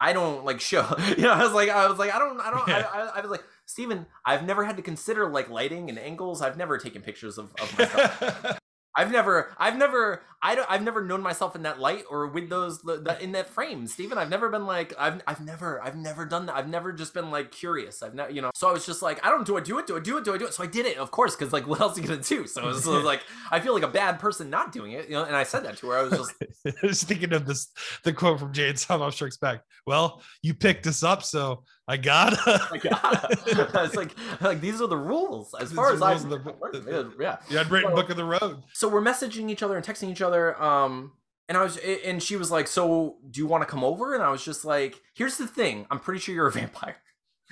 [0.00, 0.86] I don't like show.
[1.16, 2.68] You know, I was like, I was like, I don't, I don't.
[2.68, 6.42] I, I, I was like, Steven, I've never had to consider like lighting and angles.
[6.42, 8.58] I've never taken pictures of, of myself.
[8.96, 12.48] I've never, I've never, I don't, I've never known myself in that light or with
[12.48, 14.16] those the, in that frame, Stephen.
[14.16, 16.56] I've never been like, I've, I've never, I've never done that.
[16.56, 18.02] I've never just been like curious.
[18.02, 18.50] I've never, you know.
[18.54, 20.24] So I was just like, I don't do I do it, do I do it,
[20.24, 20.54] do I do it?
[20.54, 22.46] So I did it, of course, because like, what else are you gonna do?
[22.46, 25.24] So it was, like, I feel like a bad person not doing it, you know.
[25.24, 25.98] And I said that to her.
[25.98, 26.34] I was just,
[26.82, 27.68] I was thinking of this,
[28.02, 29.60] the quote from Jay and Silent Strikes Back.
[29.86, 32.68] Well, you picked us up, so I gotta.
[32.72, 33.28] I gotta.
[33.84, 37.70] it's like like these are the rules as far as I the, yeah yeah I'd
[37.70, 38.62] written so, book of the road.
[38.72, 40.60] So we're messaging each other and texting each other.
[40.60, 41.12] Um,
[41.48, 44.22] and I was and she was like, "So do you want to come over?" And
[44.22, 45.86] I was just like, "Here's the thing.
[45.90, 46.96] I'm pretty sure you're a vampire."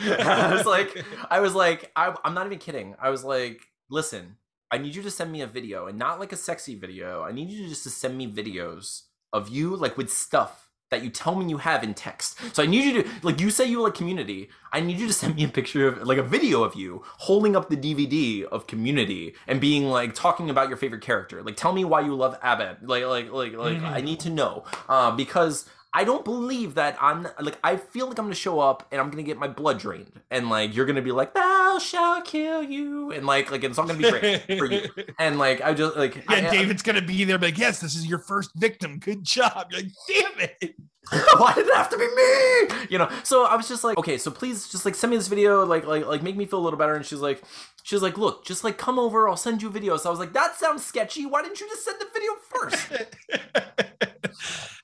[0.00, 2.96] I was like, I was like, I, I'm not even kidding.
[3.00, 4.38] I was like, listen,
[4.70, 7.22] I need you to send me a video and not like a sexy video.
[7.22, 11.10] I need you just to send me videos of you like with stuff that you
[11.10, 12.38] tell me you have in text.
[12.54, 14.48] So I need you to like you say you like community.
[14.72, 17.56] I need you to send me a picture of like a video of you holding
[17.56, 21.42] up the DVD of community and being like talking about your favorite character.
[21.42, 22.78] Like tell me why you love Abed.
[22.82, 23.86] Like like like like mm-hmm.
[23.86, 24.64] I need to know.
[24.88, 28.88] Uh, because I don't believe that I'm like I feel like I'm gonna show up
[28.90, 30.20] and I'm gonna get my blood drained.
[30.28, 33.12] And like you're gonna be like thou shall kill you.
[33.12, 34.88] And like like it's not gonna be great for you.
[35.20, 37.94] And like I just like yeah I, David's I, gonna be there like yes this
[37.94, 38.98] is your first victim.
[38.98, 39.68] Good job.
[39.70, 40.74] You're like damn it.
[41.38, 42.86] Why did it have to be me?
[42.90, 43.08] You know?
[43.22, 45.86] So I was just like okay so please just like send me this video like
[45.86, 46.94] like like make me feel a little better.
[46.94, 47.40] And she's like
[47.84, 49.28] she was like look just like come over.
[49.28, 49.96] I'll send you a video.
[49.96, 51.24] So I was like that sounds sketchy.
[51.24, 53.83] Why didn't you just send the video first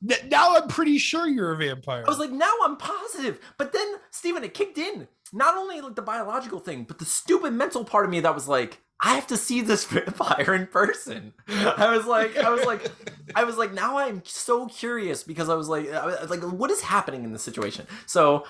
[0.02, 2.04] now I'm pretty sure you're a vampire.
[2.06, 3.38] I was like, now I'm positive.
[3.58, 5.08] But then, Steven, it kicked in.
[5.32, 8.48] Not only like the biological thing, but the stupid mental part of me that was
[8.48, 11.32] like, I have to see this vampire in person.
[11.48, 12.90] I was like, I was like,
[13.34, 16.70] I was like, now I'm so curious because I was like, I was like, what
[16.70, 17.86] is happening in this situation?
[18.06, 18.44] So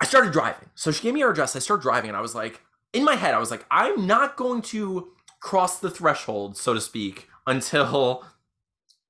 [0.00, 0.68] I started driving.
[0.74, 1.54] So she gave me her address.
[1.54, 2.60] I started driving, and I was like,
[2.92, 5.08] in my head, I was like, I'm not going to
[5.40, 8.24] cross the threshold, so to speak, until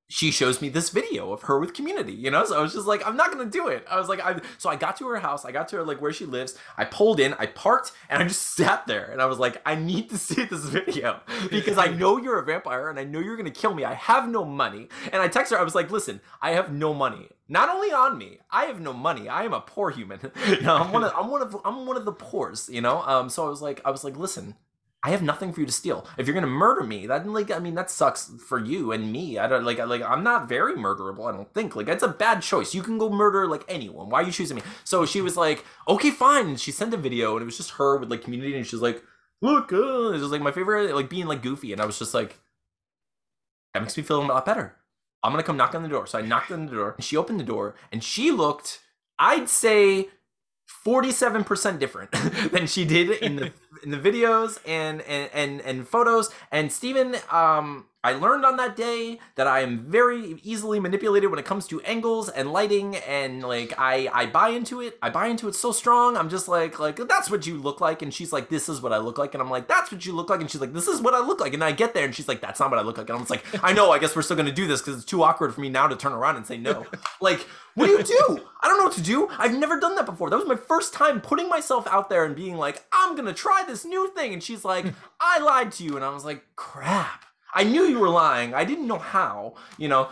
[0.08, 2.44] she shows me this video of her with community you know?
[2.44, 3.84] So i was just like i'm not gonna do it.
[3.90, 6.00] I was like i so i got to her house i got to her like
[6.00, 9.26] where she lives i pulled in i parked and i just sat there and i
[9.26, 12.98] was like i need to see this video because i know you're a vampire and
[12.98, 14.88] i know you're gonna kill me i have no money.
[15.12, 18.18] And i text her i was like listen i have no money not only on
[18.18, 21.12] me i have no money i am a poor human you know i'm one of
[21.16, 23.02] i'm one of i'm one of the poors you know?
[23.02, 24.54] Um so i was like i was like listen
[25.04, 26.06] I have nothing for you to steal.
[26.16, 29.38] If you're gonna murder me, that like I mean that sucks for you and me.
[29.38, 31.30] I don't like like I'm not very murderable.
[31.30, 32.74] I don't think like that's a bad choice.
[32.74, 34.08] You can go murder like anyone.
[34.08, 34.62] Why are you choosing me?
[34.82, 36.48] So she was like, okay, fine.
[36.48, 38.80] And she sent a video and it was just her with like community and she's
[38.80, 39.02] like,
[39.42, 42.14] look, uh, it was like my favorite like being like goofy and I was just
[42.14, 42.38] like,
[43.74, 44.74] that makes me feel a lot better.
[45.22, 46.06] I'm gonna come knock on the door.
[46.06, 48.80] So I knocked on the door and she opened the door and she looked,
[49.18, 50.08] I'd say
[50.86, 52.10] 47% different
[52.52, 53.52] than she did in the
[53.84, 56.30] in the videos and and and, and photos.
[56.50, 61.38] And Steven um I learned on that day that I am very easily manipulated when
[61.38, 64.98] it comes to angles and lighting and like I I buy into it.
[65.00, 66.14] I buy into it so strong.
[66.14, 68.92] I'm just like like that's what you look like and she's like this is what
[68.92, 70.86] I look like and I'm like that's what you look like and she's like this
[70.86, 72.78] is what I look like and I get there and she's like that's not what
[72.78, 74.52] I look like and I'm just like I know I guess we're still going to
[74.52, 76.84] do this cuz it's too awkward for me now to turn around and say no.
[77.22, 78.40] like what do you do?
[78.62, 79.30] I don't know what to do.
[79.38, 80.28] I've never done that before.
[80.28, 83.32] That was my first time putting myself out there and being like I'm going to
[83.32, 84.84] try this new thing and she's like
[85.20, 87.24] I lied to you and I was like crap.
[87.54, 88.54] I knew you were lying.
[88.54, 90.08] I didn't know how, you know.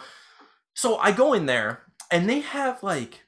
[0.75, 3.23] So I go in there and they have like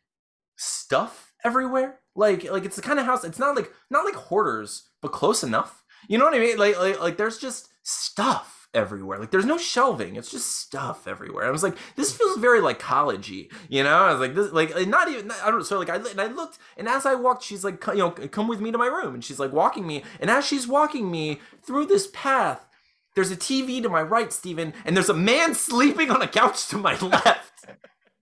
[0.57, 2.01] stuff everywhere.
[2.15, 5.43] Like like it's the kind of house it's not like not like hoarders, but close
[5.43, 5.83] enough.
[6.09, 6.57] You know what I mean?
[6.59, 9.19] Like like like there's just stuff everywhere.
[9.19, 10.17] Like there's no shelving.
[10.17, 11.47] It's just stuff everywhere.
[11.47, 13.97] I was like, this feels very like collegey, you know?
[13.97, 16.59] I was like, this like not even I don't so like I and I looked
[16.77, 19.25] and as I walked, she's like, you know, come with me to my room, and
[19.25, 22.67] she's like walking me, and as she's walking me through this path,
[23.15, 26.69] there's a TV to my right, Steven, and there's a man sleeping on a couch
[26.69, 27.67] to my left.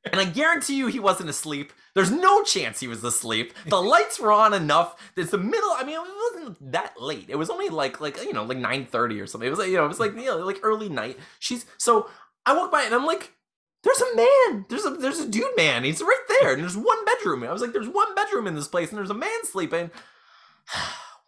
[0.05, 1.73] and I guarantee you he wasn't asleep.
[1.95, 3.53] There's no chance he was asleep.
[3.67, 5.13] The lights were on enough.
[5.15, 5.71] There's the middle.
[5.71, 7.27] I mean, it wasn't that late.
[7.29, 9.47] It was only like like you know like 9:30 or something.
[9.47, 11.19] It was like you know it was like you know like early night.
[11.39, 12.09] She's so
[12.47, 13.33] I walk by and I'm like,
[13.85, 14.67] there's a man.
[14.69, 15.85] There's a there's a dude man.
[15.85, 16.55] He's right there.
[16.55, 17.45] And there's one bedroom.
[17.45, 19.91] I was like, there's one bedroom in this place, and there's a man sleeping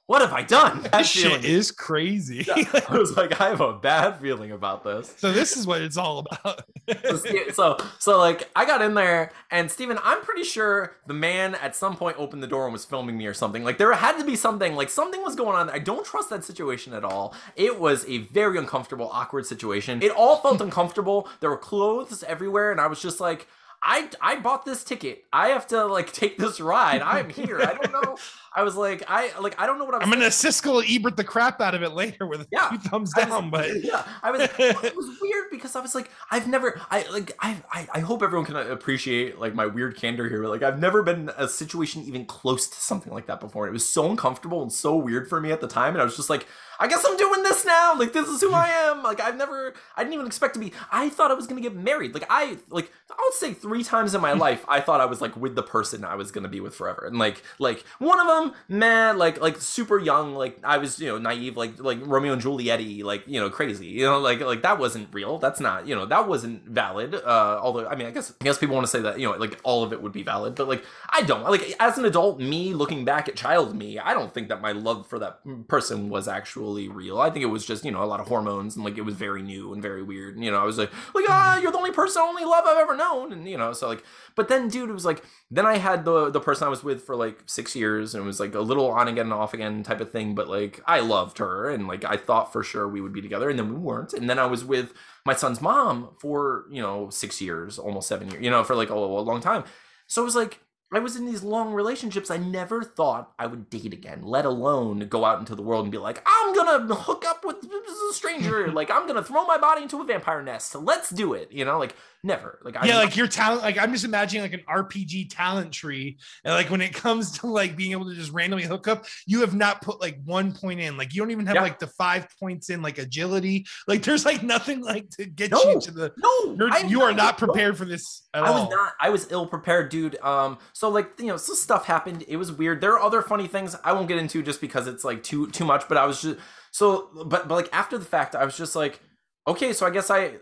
[0.06, 0.82] what have I done?
[0.92, 2.46] That shit is crazy.
[2.54, 5.14] I was like, I have a bad feeling about this.
[5.16, 6.62] So this is what it's all about.
[7.08, 7.16] so,
[7.52, 11.74] so, so, like, I got in there, and Steven, I'm pretty sure the man at
[11.74, 13.64] some point opened the door and was filming me or something.
[13.64, 14.74] Like, there had to be something.
[14.74, 15.70] Like, something was going on.
[15.70, 17.34] I don't trust that situation at all.
[17.56, 20.02] It was a very uncomfortable, awkward situation.
[20.02, 21.28] It all felt uncomfortable.
[21.40, 23.48] There were clothes everywhere, and I was just like.
[23.86, 25.24] I, I bought this ticket.
[25.30, 27.02] I have to like take this ride.
[27.02, 27.60] I'm here.
[27.60, 28.16] I don't know.
[28.56, 30.02] I was like, I like, I don't know what I'm.
[30.02, 33.50] I'm gonna Siskel Ebert the crap out of it later with yeah, two thumbs down.
[33.50, 34.42] Was, but yeah, I was.
[34.58, 38.22] it was weird because I was like, I've never, I like, I, I, I hope
[38.22, 40.46] everyone can uh, appreciate like my weird candor here.
[40.46, 43.66] Like, I've never been in a situation even close to something like that before.
[43.66, 46.16] It was so uncomfortable and so weird for me at the time, and I was
[46.16, 46.46] just like,
[46.78, 47.94] I guess I'm doing this now.
[47.98, 49.02] Like this is who I am.
[49.02, 51.74] Like I've never I didn't even expect to be I thought I was gonna get
[51.74, 52.14] married.
[52.14, 55.20] Like I like I would say three times in my life I thought I was
[55.20, 57.06] like with the person I was gonna be with forever.
[57.06, 61.08] And like like one of them, man, like like super young, like I was, you
[61.08, 63.86] know, naive, like like Romeo and Juliet like, you know, crazy.
[63.86, 65.38] You know, like like that wasn't real.
[65.38, 67.14] That's not, you know, that wasn't valid.
[67.14, 69.36] Uh although I mean I guess I guess people want to say that, you know,
[69.36, 71.44] like all of it would be valid, but like I don't.
[71.44, 74.72] Like as an adult, me looking back at child me, I don't think that my
[74.72, 77.20] love for that person was actually actually real.
[77.20, 79.14] I think it was just, you know, a lot of hormones and like it was
[79.14, 80.34] very new and very weird.
[80.34, 82.78] And, you know, I was like, like, ah, you're the only person, only love I've
[82.78, 83.32] ever known.
[83.32, 84.02] And, you know, so like,
[84.34, 87.02] but then, dude, it was like, then I had the the person I was with
[87.02, 89.82] for like six years and it was like a little on again and off again
[89.82, 90.34] type of thing.
[90.34, 93.50] But like, I loved her and like, I thought for sure we would be together
[93.50, 94.14] and then we weren't.
[94.14, 94.94] And then I was with
[95.26, 98.90] my son's mom for, you know, six years, almost seven years, you know, for like
[98.90, 99.64] a, a long time.
[100.06, 100.60] So it was like,
[100.92, 102.30] I was in these long relationships.
[102.30, 105.92] I never thought I would date again, let alone go out into the world and
[105.92, 108.70] be like, I'm gonna hook up with a stranger.
[108.72, 110.74] like, I'm gonna throw my body into a vampire nest.
[110.74, 111.50] Let's do it.
[111.50, 112.58] You know, like never.
[112.62, 113.62] Like, yeah, like your talent.
[113.62, 116.18] Like, I'm just imagining like an RPG talent tree.
[116.44, 119.42] And like when it comes to like being able to just randomly hook up, you
[119.42, 120.96] have not put like one point in.
[120.96, 121.62] Like, you don't even have yeah.
[121.62, 123.66] like the five points in like agility.
[123.86, 126.12] Like, there's like nothing like to get no, you to the.
[126.16, 127.78] No, you're, you are not prepared no.
[127.78, 128.22] for this.
[128.32, 128.92] I was not.
[129.00, 130.18] I was ill prepared, dude.
[130.20, 132.24] Um, so like you know, so stuff happened.
[132.26, 132.80] It was weird.
[132.80, 135.64] There are other funny things I won't get into just because it's like too too
[135.64, 135.88] much.
[135.88, 136.38] But I was just
[136.70, 138.98] so, but but like after the fact, I was just like,
[139.46, 140.38] okay, so I guess I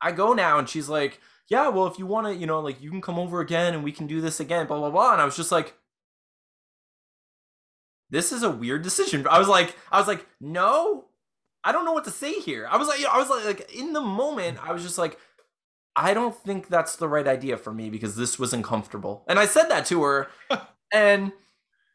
[0.00, 2.80] I go now, and she's like, yeah, well, if you want to, you know, like
[2.82, 5.12] you can come over again, and we can do this again, blah blah blah.
[5.12, 5.74] And I was just like.
[8.08, 9.26] This is a weird decision.
[9.26, 11.06] I was like, I was like, no,
[11.64, 12.68] I don't know what to say here.
[12.70, 15.18] I was like, I was like, like in the moment, I was just like,
[15.96, 19.24] I don't think that's the right idea for me because this was uncomfortable.
[19.26, 20.28] And I said that to her,
[20.92, 21.32] and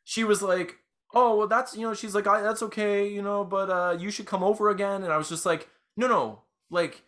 [0.04, 0.78] she was like,
[1.14, 4.26] "Oh, well, that's you know," she's like, "That's okay, you know, but uh, you should
[4.26, 7.04] come over again." And I was just like, "No, no, like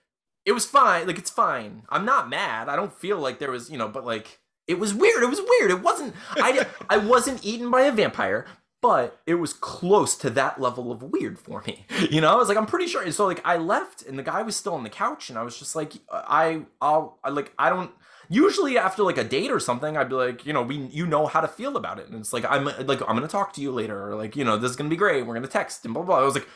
[0.45, 1.07] it was fine.
[1.07, 1.83] Like it's fine.
[1.89, 2.69] I'm not mad.
[2.69, 5.21] I don't feel like there was, you know, but like." It was weird.
[5.21, 5.71] It was weird.
[5.71, 6.15] It wasn't.
[6.37, 8.45] I I wasn't eaten by a vampire,
[8.81, 11.85] but it was close to that level of weird for me.
[12.11, 13.09] You know, I was like, I'm pretty sure.
[13.11, 15.57] So like, I left, and the guy was still on the couch, and I was
[15.57, 17.91] just like, uh, I, I'll, I like, I don't.
[18.29, 21.27] Usually after like a date or something, I'd be like, you know, we, you know
[21.27, 23.71] how to feel about it, and it's like, I'm like, I'm gonna talk to you
[23.71, 25.25] later, or like, you know, this is gonna be great.
[25.25, 26.03] We're gonna text and blah.
[26.03, 26.19] blah.
[26.19, 26.47] I was like.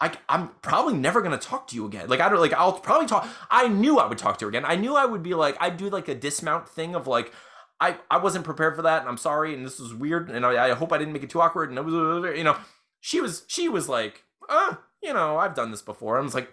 [0.00, 2.08] I, I'm probably never gonna talk to you again.
[2.08, 3.28] Like I don't like I'll probably talk.
[3.50, 4.64] I knew I would talk to her again.
[4.64, 7.32] I knew I would be like I'd do like a dismount thing of like
[7.80, 10.70] I, I wasn't prepared for that and I'm sorry and this was weird and I,
[10.70, 12.56] I hope I didn't make it too awkward and it was you know
[13.00, 16.18] she was she was like uh you know, I've done this before.
[16.18, 16.52] I was like,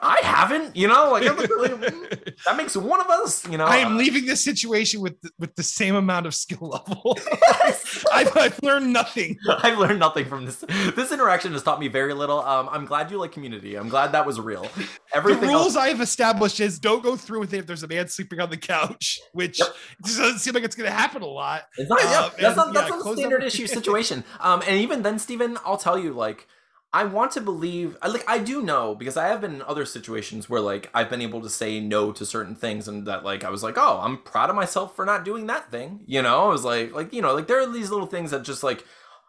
[0.00, 3.64] I haven't, you know, like, like that makes one of us, you know.
[3.64, 7.18] I am leaving this situation with the, with the same amount of skill level.
[8.12, 9.36] I've, I've, learned nothing.
[9.48, 10.64] I've learned nothing from this.
[10.94, 12.40] This interaction has taught me very little.
[12.40, 13.74] Um, I'm glad you like community.
[13.74, 14.66] I'm glad that was real.
[15.12, 17.88] Everything the rules else- I've established is don't go through with it if there's a
[17.88, 19.74] man sleeping on the couch, which yep.
[20.02, 21.64] doesn't seem like it's going to happen a lot.
[21.76, 21.98] It's not.
[21.98, 24.22] Uh, that's not, that's yeah, not a standard issue situation.
[24.38, 26.46] Um, and even then, Stephen, I'll tell you, like
[26.94, 30.50] I want to believe like I do know because I have been in other situations
[30.50, 33.50] where like I've been able to say no to certain things and that like I
[33.50, 36.48] was like, "Oh, I'm proud of myself for not doing that thing." You know, I
[36.48, 38.84] was like like you know, like there are these little things that just like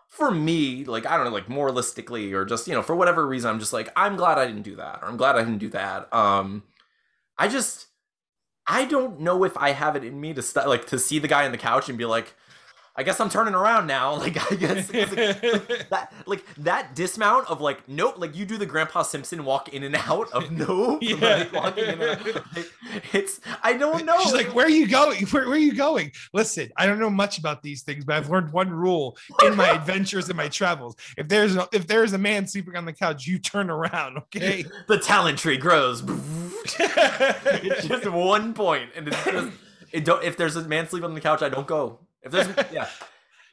[0.09, 3.49] for me, like I don't know, like moralistically or just, you know, for whatever reason
[3.49, 5.69] I'm just like I'm glad I didn't do that or I'm glad I didn't do
[5.69, 6.13] that.
[6.13, 6.63] Um
[7.37, 7.87] I just
[8.67, 11.27] I don't know if I have it in me to st- like to see the
[11.27, 12.33] guy on the couch and be like,
[12.95, 14.13] I guess I'm turning around now.
[14.23, 18.57] Like I guess like, like, that like that dismount of like nope, like you do
[18.57, 21.45] the Grandpa Simpson walk in and out of no, yeah.
[21.51, 22.71] like, like,
[23.11, 24.17] it's I don't know.
[24.21, 25.25] She's like, where are you going?
[25.27, 26.13] Where, where, are you going?
[26.31, 29.71] Listen, I don't know much about these things, but I've learned one rule in my
[29.71, 30.95] adventures and my travels.
[31.17, 34.19] If there's a, if there's a man sleeping on the couch, you turn around.
[34.19, 34.63] Okay.
[34.87, 36.01] the talent tree grows.
[36.79, 39.51] it's just one point, and it's just.
[39.91, 41.99] It don't, if there's a man sleeping on the couch, I don't go.
[42.23, 42.87] If there's yeah.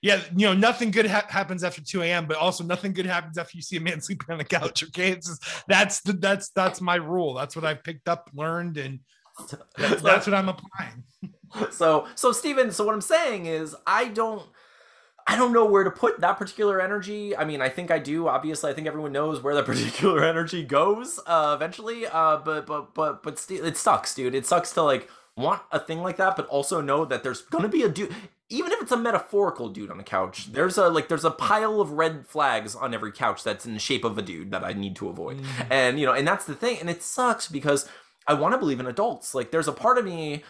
[0.03, 3.37] Yeah, you know, nothing good ha- happens after 2 a.m., but also nothing good happens
[3.37, 4.83] after you see a man sleeping on the couch.
[4.83, 7.35] Okay, it's just, that's the, that's that's my rule.
[7.35, 9.01] That's what I've picked up, learned, and
[9.77, 11.05] that's, that's what I'm applying.
[11.73, 14.47] So, so Stephen, so what I'm saying is, I don't.
[15.27, 17.37] I don't know where to put that particular energy.
[17.37, 18.29] I mean, I think I do.
[18.29, 22.07] Obviously, I think everyone knows where that particular energy goes uh, eventually.
[22.07, 24.37] Uh, but but but but st- it sucks, dude.
[24.37, 27.69] It sucks to like want a thing like that, but also know that there's gonna
[27.69, 28.15] be a dude
[28.51, 31.81] even if it's a metaphorical dude on a couch, there's a like there's a pile
[31.81, 34.73] of red flags on every couch that's in the shape of a dude that I
[34.73, 35.39] need to avoid.
[35.39, 35.67] Mm.
[35.71, 36.79] And you know, and that's the thing.
[36.81, 37.89] And it sucks because
[38.27, 39.35] I want to believe in adults.
[39.35, 40.43] Like there's a part of me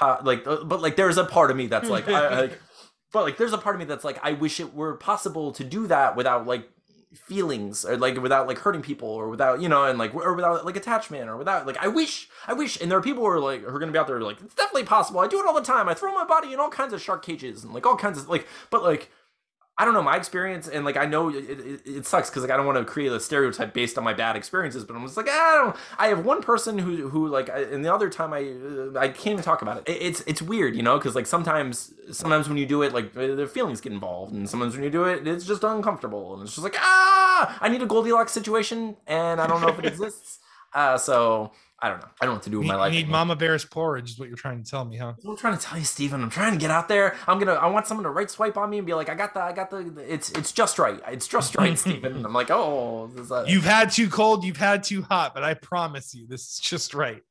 [0.00, 2.60] uh, like uh, but like there's a part of me that's like I, like
[3.12, 5.64] but like there's a part of me that's like I wish it were possible to
[5.64, 6.68] do that without like
[7.14, 10.64] feelings or like without like hurting people or without you know and like or without
[10.64, 13.40] like attachment or without like I wish I wish and there are people who are
[13.40, 15.20] like who are gonna be out there like it's definitely possible.
[15.20, 15.88] I do it all the time.
[15.88, 18.28] I throw my body in all kinds of shark cages and like all kinds of
[18.28, 19.10] like but like
[19.76, 22.52] I don't know my experience, and like I know it, it, it sucks because like
[22.52, 25.16] I don't want to create a stereotype based on my bad experiences, but I'm just
[25.16, 25.76] like ah, I don't.
[25.98, 28.54] I have one person who who like, and the other time I
[28.94, 29.88] uh, I can't even talk about it.
[29.88, 33.14] it it's it's weird, you know, because like sometimes sometimes when you do it, like
[33.14, 36.52] the feelings get involved, and sometimes when you do it, it's just uncomfortable, and it's
[36.52, 40.38] just like ah, I need a Goldilocks situation, and I don't know if it exists.
[40.72, 41.50] Uh, so
[41.84, 42.08] I don't know.
[42.18, 42.94] I don't know what to do with my life.
[42.94, 43.18] You need anymore.
[43.18, 45.12] Mama Bear's porridge, is what you're trying to tell me, huh?
[45.28, 46.22] I'm trying to tell you, Steven.
[46.22, 47.14] I'm trying to get out there.
[47.28, 47.52] I'm gonna.
[47.52, 49.42] I want someone to right swipe on me and be like, I got the.
[49.42, 49.92] I got the.
[49.98, 50.98] It's it's just right.
[51.08, 52.24] It's just right, Steven.
[52.24, 53.10] I'm like, oh.
[53.30, 53.46] A...
[53.46, 54.44] You've had too cold.
[54.44, 57.22] You've had too hot, but I promise you, this is just right.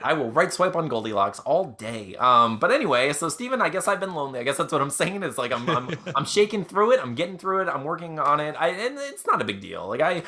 [0.00, 2.14] I will right swipe on Goldilocks all day.
[2.20, 4.38] Um, but anyway, so Steven, I guess I've been lonely.
[4.38, 5.24] I guess that's what I'm saying.
[5.24, 7.00] Is like I'm I'm I'm shaking through it.
[7.02, 7.68] I'm getting through it.
[7.68, 8.54] I'm working on it.
[8.56, 9.88] I and it's not a big deal.
[9.88, 10.22] Like I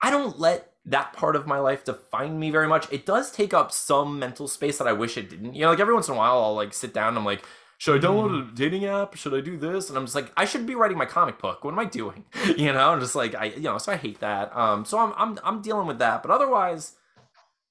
[0.00, 2.90] I don't let that part of my life define me very much.
[2.92, 5.54] It does take up some mental space that I wish it didn't.
[5.54, 7.44] You know, like every once in a while I'll like sit down and I'm like,
[7.78, 8.52] should I download mm.
[8.52, 9.16] a dating app?
[9.16, 9.88] Should I do this?
[9.88, 11.62] And I'm just like, I should be writing my comic book.
[11.62, 12.24] What am I doing?
[12.56, 14.56] You know, I'm just like, I, you know, so I hate that.
[14.56, 16.22] Um, so I'm, I'm, I'm dealing with that.
[16.22, 16.92] But otherwise,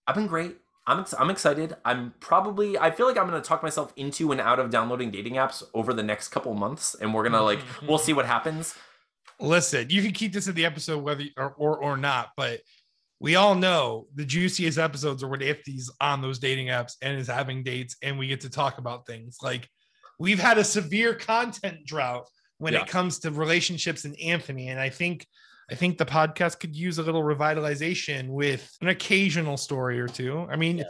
[0.06, 0.58] I've been great.
[0.86, 1.76] I'm, ex- I'm excited.
[1.84, 5.10] I'm probably, I feel like I'm going to talk myself into and out of downloading
[5.10, 6.96] dating apps over the next couple months.
[7.00, 8.76] And we're going to like, we'll see what happens.
[9.40, 12.62] Listen, you can keep this in the episode whether or, or, or not, but
[13.26, 17.26] we all know the juiciest episodes are when Ifty's on those dating apps and is
[17.26, 19.68] having dates, and we get to talk about things like
[20.20, 22.84] we've had a severe content drought when yeah.
[22.84, 25.26] it comes to relationships and Anthony, and I think
[25.72, 30.46] I think the podcast could use a little revitalization with an occasional story or two.
[30.48, 30.84] I mean, yeah.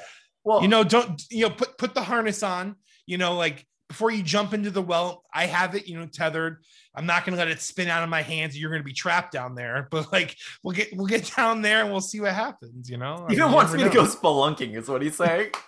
[0.43, 2.75] well, you know, don't you know put put the harness on,
[3.05, 6.57] you know, like before you jump into the well, I have it, you know, tethered.
[6.95, 8.57] I'm not gonna let it spin out of my hands.
[8.57, 9.87] You're gonna be trapped down there.
[9.95, 13.25] But like we'll get we'll get down there and we'll see what happens, you know.
[13.29, 13.89] He even wants me know.
[13.89, 15.51] to go spelunking, is what he's saying.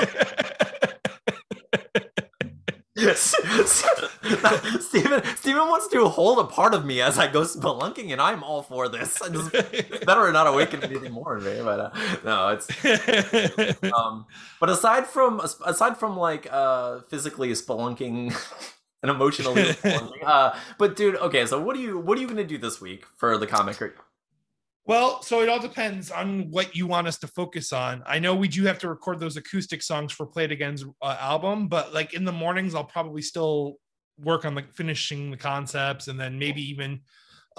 [4.80, 8.42] Stephen Stephen wants to hold a part of me as I go spelunking, and I'm
[8.42, 9.20] all for this.
[9.22, 11.90] I just, it's better not awaken anything more in me, but uh,
[12.24, 12.68] no, it's.
[14.00, 14.26] Um,
[14.60, 18.34] but aside from aside from like uh, physically spelunking
[19.02, 19.74] and emotionally,
[20.24, 23.04] uh, but dude, okay, so what are you what are you gonna do this week
[23.16, 23.76] for the comic?
[24.90, 28.02] Well, so it all depends on what you want us to focus on.
[28.06, 31.16] I know we do have to record those acoustic songs for Play It Again's uh,
[31.20, 33.76] album, but like in the mornings, I'll probably still
[34.18, 37.02] work on like finishing the concepts and then maybe even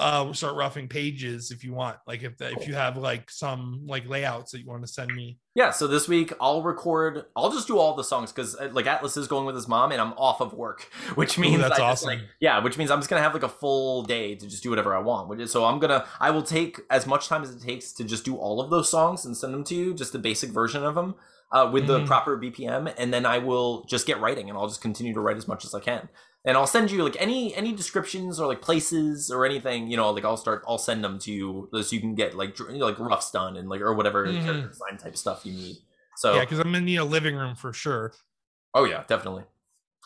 [0.02, 1.97] uh start roughing pages if you want.
[2.08, 5.14] Like if the, if you have like some like layouts that you want to send
[5.16, 5.38] me.
[5.54, 7.26] Yeah, so this week I'll record.
[7.36, 10.02] I'll just do all the songs because like Atlas is going with his mom, and
[10.02, 10.82] I'm off of work,
[11.16, 12.08] which means that's I just, awesome.
[12.08, 14.70] like, yeah, which means I'm just gonna have like a full day to just do
[14.70, 15.28] whatever I want.
[15.30, 18.04] Which is, so I'm gonna I will take as much time as it takes to
[18.04, 20.84] just do all of those songs and send them to you, just the basic version
[20.84, 21.16] of them
[21.52, 22.08] uh, with the Mhm.
[22.08, 25.36] proper BPM, and then I will just get writing, and I'll just continue to write
[25.38, 26.08] as much as I can.
[26.43, 30.09] And I'll send you like any any descriptions or like places or anything, you know,
[30.09, 32.97] like I'll start I'll send them to you so you can get like dr- like
[32.99, 34.43] roughs done and like or whatever Mhm.
[34.43, 35.75] character design type stuff you need.
[36.17, 38.13] So Yeah, because I'm gonna need a living room for sure.
[38.73, 39.43] Oh yeah, definitely.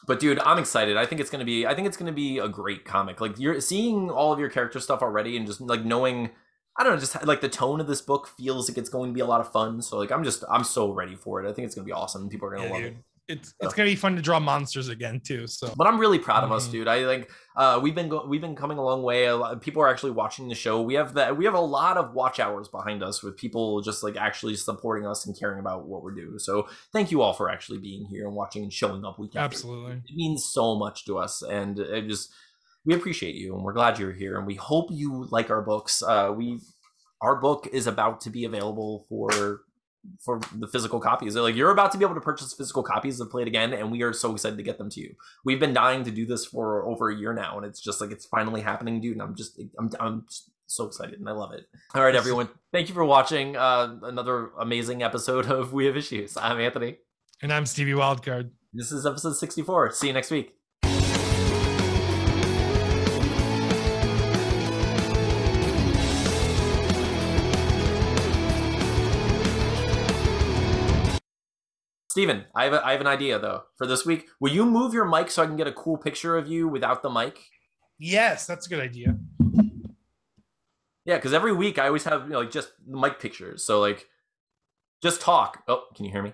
[0.07, 0.97] But dude, I'm excited.
[0.97, 1.65] I think it's gonna be.
[1.65, 3.21] I think it's gonna be a great comic.
[3.21, 6.31] Like you're seeing all of your character stuff already, and just like knowing.
[6.77, 9.13] I don't know, just like the tone of this book feels like it's going to
[9.13, 9.81] be a lot of fun.
[9.81, 11.49] So like I'm just I'm so ready for it.
[11.49, 12.27] I think it's gonna be awesome.
[12.27, 12.91] People are gonna Yeah, love dude.
[12.93, 12.97] it.
[13.27, 15.47] It's it's gonna be fun to draw monsters again too.
[15.47, 16.71] So But I'm really proud of us, Mhm.
[16.71, 16.87] dude.
[16.87, 19.25] I like uh, we've been go- we've been coming a long way.
[19.25, 20.81] A lot, people are actually watching the show.
[20.81, 24.03] We have that we have a lot of watch hours behind us with people just
[24.03, 26.37] like actually supporting us and caring about what we're doing.
[26.37, 29.55] So thank you all for actually being here and watching and showing up week after
[29.55, 29.93] absolutely.
[30.07, 32.31] it means so much to us and it just
[32.85, 36.03] we appreciate you and we're glad you're here and we hope you like our books
[36.03, 36.59] uh we
[37.21, 39.61] our book is about to be available for
[40.23, 41.35] for the physical copies.
[41.35, 43.91] Like you're about to be able to purchase physical copies of play it again and
[43.91, 45.15] we are so excited to get them to you.
[45.43, 48.11] We've been dying to do this for over a year now and it's just like
[48.11, 50.25] it's finally happening dude and i'm just i'm, I'm
[50.67, 51.65] so excited and i love it.
[51.93, 52.49] All right everyone.
[52.71, 56.37] Thank you for watching uh another amazing episode of we have issues.
[56.37, 56.97] I'm anthony.
[57.41, 58.49] And I'm Stevie Wildcard.
[58.73, 60.53] this is episode 64 see you next week
[72.15, 74.27] Steven, I have, a, I have an idea though for this week.
[74.39, 77.03] Will you move your mic so I can get a cool picture of you without
[77.03, 77.37] the mic?
[77.99, 79.17] Yes, that's a good idea.
[81.03, 83.65] Yeah, because every week I always have you know, like just mic pictures.
[83.65, 84.07] So like,
[85.03, 85.63] just talk.
[85.67, 86.31] Oh, can you hear me?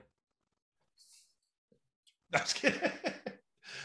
[2.30, 2.92] That's good.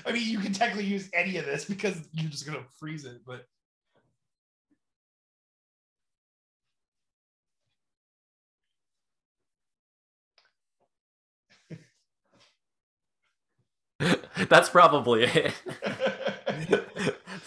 [0.04, 3.22] I mean, you can technically use any of this because you're just gonna freeze it,
[3.26, 3.46] but
[14.48, 15.54] That's probably it.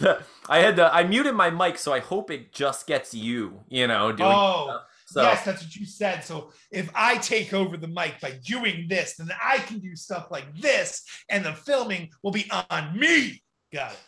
[0.50, 3.60] I had to, I muted my mic, so I hope it just gets you.
[3.68, 4.82] You know, doing oh, stuff.
[5.06, 6.24] So yes, that's what you said.
[6.24, 10.28] So if I take over the mic by doing this, then I can do stuff
[10.30, 13.42] like this, and the filming will be on me.
[13.74, 13.98] Got it.